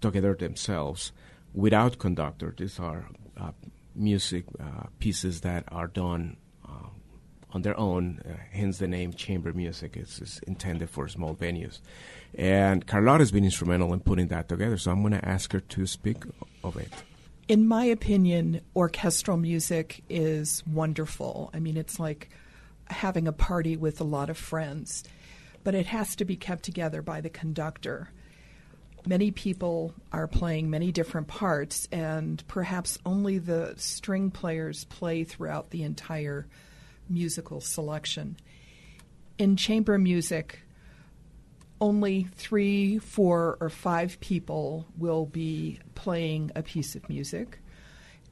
together 0.00 0.34
themselves 0.34 1.12
without 1.54 1.98
conductor. 1.98 2.54
These 2.56 2.78
are 2.78 3.08
uh, 3.38 3.50
music 3.94 4.44
uh, 4.58 4.86
pieces 4.98 5.40
that 5.42 5.64
are 5.68 5.88
done 5.88 6.36
uh, 6.66 6.88
on 7.52 7.62
their 7.62 7.78
own, 7.78 8.22
hence 8.52 8.78
the 8.78 8.86
name 8.86 9.12
chamber 9.12 9.52
music. 9.52 9.96
It's, 9.96 10.20
it's 10.20 10.38
intended 10.40 10.88
for 10.88 11.08
small 11.08 11.34
venues. 11.34 11.80
And 12.34 12.86
Karlotta 12.86 13.20
has 13.20 13.32
been 13.32 13.44
instrumental 13.44 13.92
in 13.92 14.00
putting 14.00 14.28
that 14.28 14.48
together, 14.48 14.78
so 14.78 14.92
I'm 14.92 15.00
going 15.00 15.12
to 15.12 15.28
ask 15.28 15.52
her 15.52 15.60
to 15.60 15.86
speak 15.86 16.22
of 16.62 16.76
it. 16.76 16.92
In 17.48 17.66
my 17.66 17.84
opinion, 17.84 18.60
orchestral 18.76 19.36
music 19.36 20.04
is 20.08 20.62
wonderful. 20.66 21.50
I 21.52 21.58
mean, 21.58 21.76
it's 21.76 21.98
like 21.98 22.30
having 22.86 23.26
a 23.26 23.32
party 23.32 23.76
with 23.76 24.00
a 24.00 24.04
lot 24.04 24.30
of 24.30 24.38
friends, 24.38 25.02
but 25.64 25.74
it 25.74 25.86
has 25.86 26.16
to 26.16 26.24
be 26.24 26.36
kept 26.36 26.64
together 26.64 27.02
by 27.02 27.20
the 27.20 27.30
conductor. 27.30 28.10
Many 29.06 29.30
people 29.30 29.94
are 30.12 30.26
playing 30.26 30.68
many 30.68 30.92
different 30.92 31.28
parts, 31.28 31.88
and 31.90 32.46
perhaps 32.48 32.98
only 33.06 33.38
the 33.38 33.74
string 33.76 34.30
players 34.30 34.84
play 34.84 35.24
throughout 35.24 35.70
the 35.70 35.82
entire 35.82 36.46
musical 37.08 37.60
selection. 37.60 38.36
In 39.38 39.56
chamber 39.56 39.98
music, 39.98 40.60
only 41.80 42.28
three, 42.36 42.98
four, 42.98 43.56
or 43.60 43.70
five 43.70 44.20
people 44.20 44.86
will 44.98 45.24
be 45.24 45.80
playing 45.94 46.52
a 46.54 46.62
piece 46.62 46.94
of 46.94 47.08
music, 47.08 47.58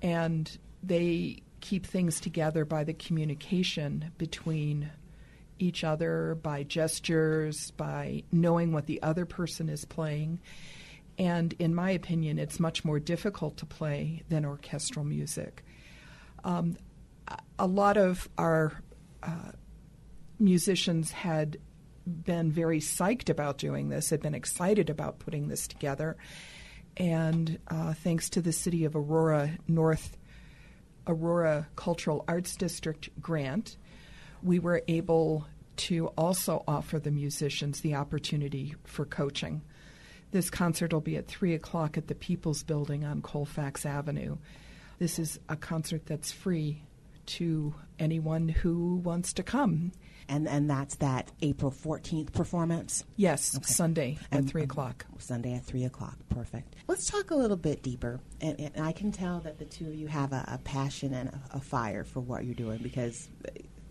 and 0.03 0.59
they 0.83 1.43
keep 1.61 1.87
things 1.87 2.21
together 2.21 2.65
by 2.65 2.85
the 2.85 2.93
communication 2.93 4.13
between 4.19 4.91
each 5.59 5.85
other, 5.85 6.39
by 6.43 6.63
gestures, 6.63 7.71
by 7.73 8.25
knowing 8.33 8.73
what 8.73 8.87
the 8.87 9.03
other 9.03 9.27
person 9.27 9.69
is 9.69 9.85
playing. 9.85 10.41
And 11.19 11.53
in 11.59 11.75
my 11.75 11.91
opinion, 11.91 12.39
it's 12.39 12.61
much 12.61 12.85
more 12.85 13.01
difficult 13.01 13.57
to 13.59 13.67
play 13.67 14.23
than 14.29 14.45
orchestral 14.45 15.05
music. 15.05 15.65
Um, 16.45 16.77
a 17.59 17.67
lot 17.67 17.97
of 17.97 18.29
our 18.39 18.73
uh, 19.23 19.53
musicians 20.39 21.11
had 21.11 21.59
been 22.07 22.51
very 22.51 22.81
psyched 22.81 23.29
about 23.29 23.59
doing 23.59 23.89
this, 23.89 24.11
had 24.11 24.23
been 24.23 24.35
excited 24.35 24.89
about 24.91 25.19
putting 25.19 25.49
this 25.49 25.67
together. 25.67 26.17
And 26.97 27.59
uh, 27.69 27.95
thanks 27.95 28.31
to 28.31 28.41
the 28.41 28.53
City 28.53 28.85
of 28.85 28.97
Aurora 28.97 29.59
North 29.67 30.17
Aurora 31.07 31.67
Cultural 31.75 32.25
Arts 32.29 32.55
District 32.55 33.09
grant, 33.21 33.77
we 34.43 34.59
were 34.59 34.83
able 34.89 35.47
to 35.77 36.09
also 36.19 36.65
offer 36.67 36.99
the 36.99 37.11
musicians 37.11 37.81
the 37.81 37.95
opportunity 37.95 38.75
for 38.85 39.05
coaching. 39.05 39.63
This 40.31 40.51
concert 40.51 40.93
will 40.93 41.01
be 41.01 41.17
at 41.17 41.27
3 41.27 41.55
o'clock 41.55 41.97
at 41.97 42.09
the 42.09 42.15
People's 42.15 42.63
Building 42.63 43.05
on 43.05 43.23
Colfax 43.23 43.87
Avenue. 43.87 44.37
This 44.99 45.19
is 45.19 45.39
a 45.49 45.57
concert 45.57 46.05
that's 46.07 46.33
free 46.33 46.83
to 47.27 47.75
anyone 47.99 48.49
who 48.49 48.97
wants 48.97 49.33
to 49.35 49.43
come. 49.43 49.93
And 50.31 50.47
and 50.47 50.69
that's 50.69 50.97
that 50.97 51.31
April 51.41 51.71
14th 51.71 52.33
performance? 52.33 53.03
Yes, 53.17 53.57
Okay. 53.57 53.65
Sunday 53.65 54.19
at 54.31 54.41
And- 54.41 54.51
3 54.51 54.63
um, 54.63 54.65
o'clock. 54.67 55.07
Sunday 55.19 55.55
at 55.55 55.65
3 55.65 55.85
o'clock. 55.85 56.17
Perfect. 56.29 56.75
Let's 56.87 57.07
talk 57.07 57.31
a 57.31 57.35
little 57.35 57.57
bit 57.57 57.83
deeper. 57.83 58.21
And, 58.43 58.61
and 58.61 58.85
I 58.85 58.93
can 58.93 59.11
tell 59.11 59.41
that 59.41 59.59
the 59.59 59.65
two 59.65 59.87
of 59.87 59.95
you 59.95 60.07
have 60.09 60.33
a, 60.35 60.45
a 60.49 60.59
passion 60.59 61.15
and 61.15 61.31
a, 61.31 61.41
a 61.57 61.61
fire 61.61 62.05
for 62.05 62.21
what 62.21 62.45
you're 62.45 62.55
doing 62.55 62.81
because 62.83 63.29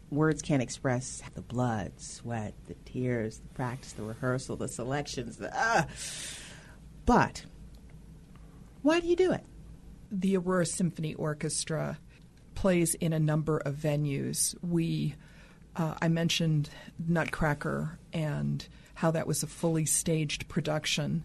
words 0.09 0.41
can't 0.41 0.61
express 0.61 1.21
the 1.35 1.41
blood, 1.41 1.93
sweat, 1.97 2.53
the 2.65 2.75
tears, 2.85 3.39
the 3.39 3.53
practice, 3.53 3.93
the 3.93 4.03
rehearsal, 4.03 4.55
the 4.55 4.67
selections. 4.67 5.37
The, 5.37 5.51
ah. 5.53 5.85
But 7.05 7.45
why 8.81 8.99
do 8.99 9.07
you 9.07 9.15
do 9.15 9.31
it? 9.31 9.43
The 10.11 10.37
Aurora 10.37 10.65
Symphony 10.65 11.13
Orchestra 11.15 11.97
plays 12.55 12.95
in 12.95 13.13
a 13.13 13.19
number 13.19 13.57
of 13.57 13.75
venues. 13.75 14.55
We, 14.61 15.15
uh, 15.75 15.95
I 16.01 16.07
mentioned 16.07 16.69
Nutcracker 16.97 17.99
and 18.13 18.67
how 18.95 19.11
that 19.11 19.27
was 19.27 19.43
a 19.43 19.47
fully 19.47 19.85
staged 19.85 20.47
production 20.47 21.23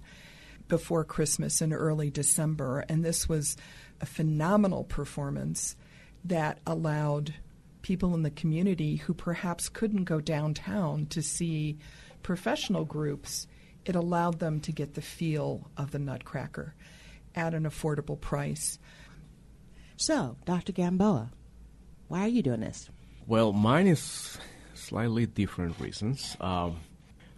before 0.68 1.04
Christmas 1.04 1.62
in 1.62 1.72
early 1.72 2.10
December, 2.10 2.84
and 2.88 3.04
this 3.04 3.28
was 3.28 3.56
a 4.00 4.06
phenomenal 4.06 4.84
performance 4.84 5.76
that 6.24 6.58
allowed 6.66 7.34
people 7.82 8.14
in 8.14 8.22
the 8.22 8.30
community 8.30 8.96
who 8.96 9.14
perhaps 9.14 9.68
couldn't 9.68 10.04
go 10.04 10.20
downtown 10.20 11.06
to 11.06 11.22
see 11.22 11.78
professional 12.22 12.84
groups. 12.84 13.46
It 13.84 13.96
allowed 13.96 14.38
them 14.38 14.60
to 14.60 14.72
get 14.72 14.94
the 14.94 15.02
feel 15.02 15.70
of 15.76 15.90
the 15.90 15.98
Nutcracker 15.98 16.74
at 17.34 17.54
an 17.54 17.64
affordable 17.64 18.20
price. 18.20 18.78
So, 19.96 20.36
Dr. 20.44 20.72
Gamboa, 20.72 21.30
why 22.08 22.20
are 22.20 22.28
you 22.28 22.42
doing 22.42 22.60
this? 22.60 22.88
Well, 23.26 23.52
mine 23.52 23.86
is 23.86 24.38
slightly 24.74 25.26
different 25.26 25.78
reasons. 25.80 26.36
Um, 26.40 26.78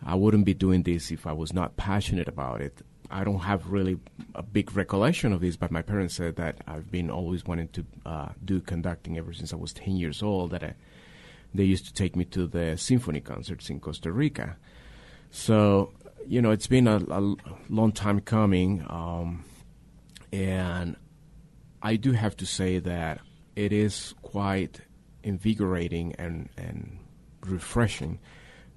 I 0.05 0.15
wouldn't 0.15 0.45
be 0.45 0.55
doing 0.55 0.83
this 0.83 1.11
if 1.11 1.27
I 1.27 1.33
was 1.33 1.53
not 1.53 1.77
passionate 1.77 2.29
about 2.29 2.61
it. 2.61 2.83
I 3.15 3.23
don't 3.23 3.39
have 3.39 3.71
really 3.71 3.97
a 4.35 4.43
big 4.43 4.77
recollection 4.77 5.33
of 5.33 5.41
this, 5.41 5.55
but 5.55 5.71
my 5.71 5.83
parents 5.83 6.15
said 6.15 6.35
that 6.35 6.57
I've 6.67 6.91
been 6.91 7.11
always 7.11 7.45
wanting 7.45 7.69
to 7.69 7.87
uh, 8.05 8.29
do 8.45 8.61
conducting 8.61 9.17
ever 9.17 9.33
since 9.33 9.53
I 9.53 9.57
was 9.57 9.73
10 9.73 9.97
years 9.97 10.21
old. 10.21 10.51
That 10.51 10.65
I, 10.65 10.75
they 11.55 11.63
used 11.63 11.87
to 11.87 11.95
take 11.95 12.17
me 12.17 12.25
to 12.27 12.49
the 12.49 12.77
symphony 12.77 13.21
concerts 13.21 13.71
in 13.71 13.79
Costa 13.79 14.11
Rica. 14.11 14.57
So, 15.31 15.93
you 16.27 16.43
know, 16.43 16.51
it's 16.51 16.67
been 16.67 16.89
a, 16.89 16.97
a 16.97 17.37
long 17.69 17.93
time 17.93 18.19
coming, 18.19 18.85
um, 18.89 19.45
and 20.33 20.97
I 21.81 21.95
do 21.95 22.13
have 22.13 22.37
to 22.39 22.47
say 22.47 22.81
that 22.81 23.21
it 23.55 23.73
is 23.73 24.15
quite 24.23 24.81
invigorating 25.23 26.17
and, 26.19 26.49
and 26.57 26.99
refreshing 27.47 28.19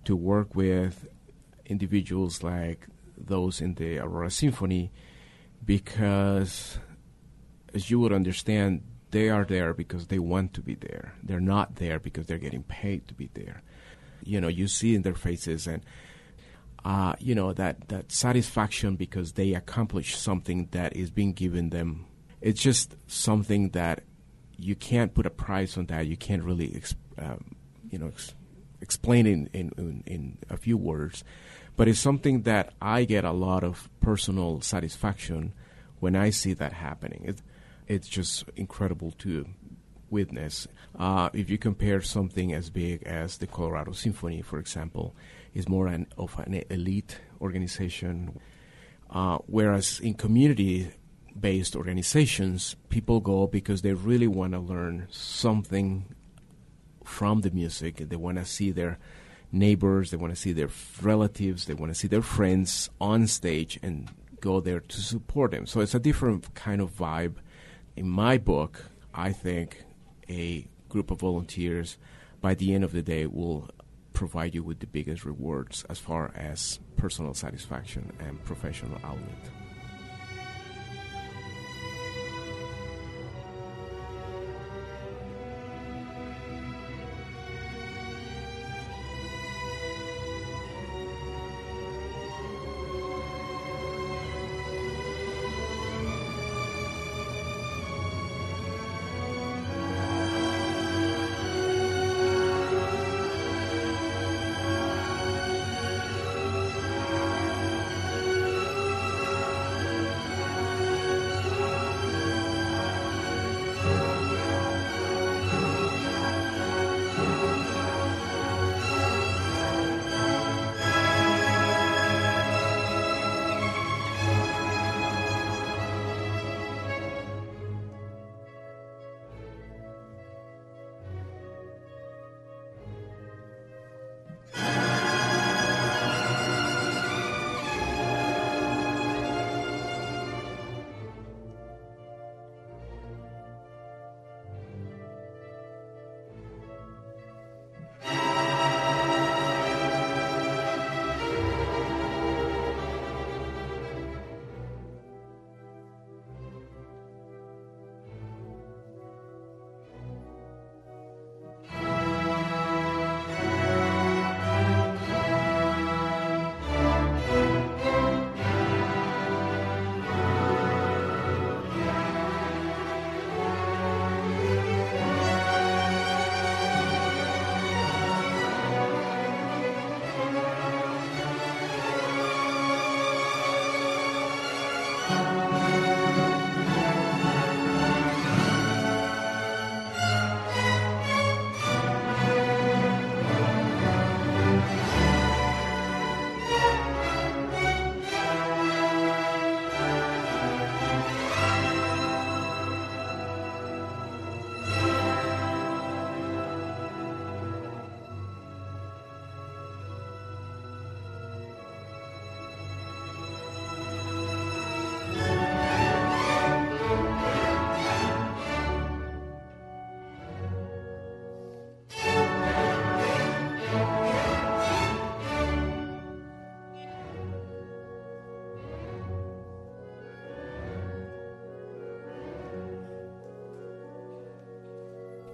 to 0.05 0.15
work 0.15 0.53
with 0.53 1.07
individuals 1.65 2.43
like 2.43 2.87
those 3.17 3.61
in 3.61 3.75
the 3.75 3.99
Aurora 3.99 4.31
Symphony 4.31 4.91
because, 5.63 6.79
as 7.73 7.89
you 7.89 7.99
would 7.99 8.13
understand, 8.13 8.83
they 9.11 9.29
are 9.29 9.45
there 9.45 9.73
because 9.73 10.07
they 10.07 10.19
want 10.19 10.53
to 10.53 10.61
be 10.61 10.75
there. 10.75 11.13
They're 11.23 11.39
not 11.39 11.75
there 11.75 11.99
because 11.99 12.25
they're 12.25 12.37
getting 12.37 12.63
paid 12.63 13.07
to 13.07 13.13
be 13.13 13.29
there. 13.33 13.63
You 14.23 14.41
know, 14.41 14.47
you 14.47 14.67
see 14.67 14.95
in 14.95 15.03
their 15.03 15.15
faces 15.15 15.67
and 15.67 15.83
uh, 16.85 17.13
you 17.19 17.35
know 17.35 17.53
that 17.53 17.89
that 17.89 18.11
satisfaction 18.11 18.95
because 18.95 19.33
they 19.33 19.53
accomplish 19.53 20.15
something 20.15 20.69
that 20.71 20.95
is 20.95 21.09
being 21.09 21.33
given 21.33 21.69
them. 21.69 22.05
It's 22.41 22.61
just 22.61 22.95
something 23.07 23.69
that 23.69 24.03
you 24.57 24.75
can't 24.75 25.13
put 25.13 25.25
a 25.25 25.29
price 25.29 25.77
on 25.77 25.87
that. 25.87 26.07
You 26.07 26.17
can't 26.17 26.43
really, 26.43 26.81
um, 27.17 27.55
you 27.89 27.97
know, 27.97 28.11
explain 28.81 29.27
in, 29.27 29.49
in, 29.53 30.03
in 30.05 30.37
a 30.49 30.57
few 30.57 30.77
words. 30.77 31.23
But 31.75 31.87
it's 31.87 31.99
something 31.99 32.41
that 32.43 32.73
I 32.81 33.05
get 33.05 33.23
a 33.23 33.31
lot 33.31 33.63
of 33.63 33.89
personal 34.01 34.61
satisfaction 34.61 35.53
when 35.99 36.15
I 36.15 36.31
see 36.31 36.53
that 36.53 36.73
happening. 36.73 37.25
It, 37.25 37.41
it's 37.87 38.07
just 38.07 38.45
incredible 38.55 39.11
to 39.19 39.45
witness. 40.09 40.67
Uh, 40.97 41.29
if 41.33 41.49
you 41.49 41.57
compare 41.57 42.01
something 42.01 42.53
as 42.53 42.69
big 42.69 43.03
as 43.03 43.37
the 43.37 43.47
Colorado 43.47 43.91
Symphony, 43.91 44.41
for 44.41 44.59
example, 44.59 45.15
is 45.53 45.69
more 45.69 45.87
an, 45.87 46.07
of 46.17 46.37
an 46.39 46.63
elite 46.69 47.19
organization, 47.41 48.39
uh, 49.09 49.37
whereas 49.47 49.99
in 49.99 50.13
community-based 50.13 51.75
organizations, 51.75 52.75
people 52.89 53.19
go 53.19 53.47
because 53.47 53.81
they 53.81 53.93
really 53.93 54.27
want 54.27 54.53
to 54.53 54.59
learn 54.59 55.07
something 55.11 56.05
from 57.07 57.41
the 57.41 57.51
music. 57.51 57.97
They 57.97 58.15
want 58.15 58.37
to 58.37 58.45
see 58.45 58.71
their 58.71 58.99
neighbors, 59.51 60.11
they 60.11 60.17
want 60.17 60.33
to 60.33 60.39
see 60.39 60.51
their 60.51 60.69
relatives, 61.01 61.65
they 61.65 61.73
want 61.73 61.91
to 61.91 61.99
see 61.99 62.07
their 62.07 62.21
friends 62.21 62.89
on 62.99 63.27
stage 63.27 63.79
and 63.81 64.09
go 64.41 64.59
there 64.59 64.81
to 64.81 65.01
support 65.01 65.51
them. 65.51 65.65
So 65.65 65.79
it's 65.79 65.95
a 65.95 65.99
different 65.99 66.53
kind 66.53 66.81
of 66.81 66.95
vibe. 66.95 67.35
In 67.95 68.09
my 68.09 68.37
book, 68.37 68.85
I 69.13 69.31
think 69.31 69.83
a 70.29 70.67
group 70.89 71.09
of 71.09 71.19
volunteers 71.21 71.97
by 72.41 72.53
the 72.53 72.73
end 72.73 72.83
of 72.83 72.91
the 72.91 73.01
day 73.01 73.25
will 73.25 73.69
provide 74.13 74.53
you 74.53 74.63
with 74.63 74.79
the 74.79 74.87
biggest 74.87 75.25
rewards 75.25 75.85
as 75.89 75.99
far 75.99 76.31
as 76.35 76.79
personal 76.97 77.33
satisfaction 77.33 78.11
and 78.19 78.43
professional 78.43 78.99
outlet. 79.03 79.66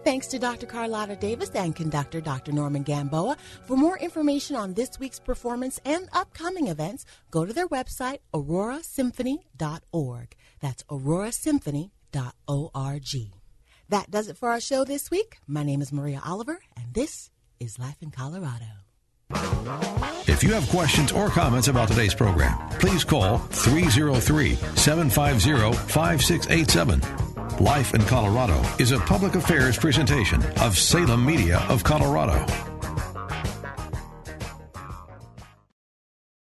Thanks 0.04 0.28
to 0.28 0.38
Dr. 0.39 0.68
Karlotta 0.68 1.18
Davis 1.18 1.50
and 1.52 1.74
conductor 1.74 2.20
Dr. 2.20 2.52
Norman 2.52 2.84
Gamboa. 2.84 3.38
For 3.66 3.78
more 3.78 3.98
information 3.98 4.58
on 4.58 4.74
this 4.74 5.00
week's 5.00 5.20
performance 5.20 5.80
and 5.86 6.10
upcoming 6.12 6.68
events, 6.68 7.06
go 7.32 7.46
to 7.46 7.54
their 7.54 7.70
website, 7.70 8.18
aurorasymphony.org. 8.34 10.36
That's 10.60 10.84
aurorasymphony.org. 10.84 13.32
That 13.89 14.12
does 14.12 14.28
it 14.28 14.38
for 14.38 14.50
our 14.50 14.60
show 14.60 14.84
this 14.84 15.10
week. 15.10 15.38
My 15.48 15.63
name 15.63 15.82
is 15.82 15.94
Maria 15.94 16.22
Oliver, 16.26 16.60
and 16.76 16.94
this 16.94 17.30
is 17.60 17.80
Life 17.80 18.02
in 18.02 18.12
Colorado. 18.12 18.66
If 20.28 20.44
you 20.44 20.54
have 20.54 20.70
questions 20.70 21.12
or 21.12 21.30
comments 21.30 21.70
about 21.70 21.88
today's 21.88 22.13
program, 22.13 22.56
please 22.80 23.04
call 23.04 23.38
303 23.38 24.56
750 24.76 25.74
5687. 25.88 27.33
Life 27.60 27.94
in 27.94 28.02
Colorado 28.02 28.60
is 28.80 28.92
a 28.92 29.00
public 29.00 29.36
affairs 29.36 29.78
presentation 29.78 30.44
of 30.62 30.78
Salem 30.78 31.24
Media 31.24 31.60
of 31.70 31.84
Colorado. 31.84 32.73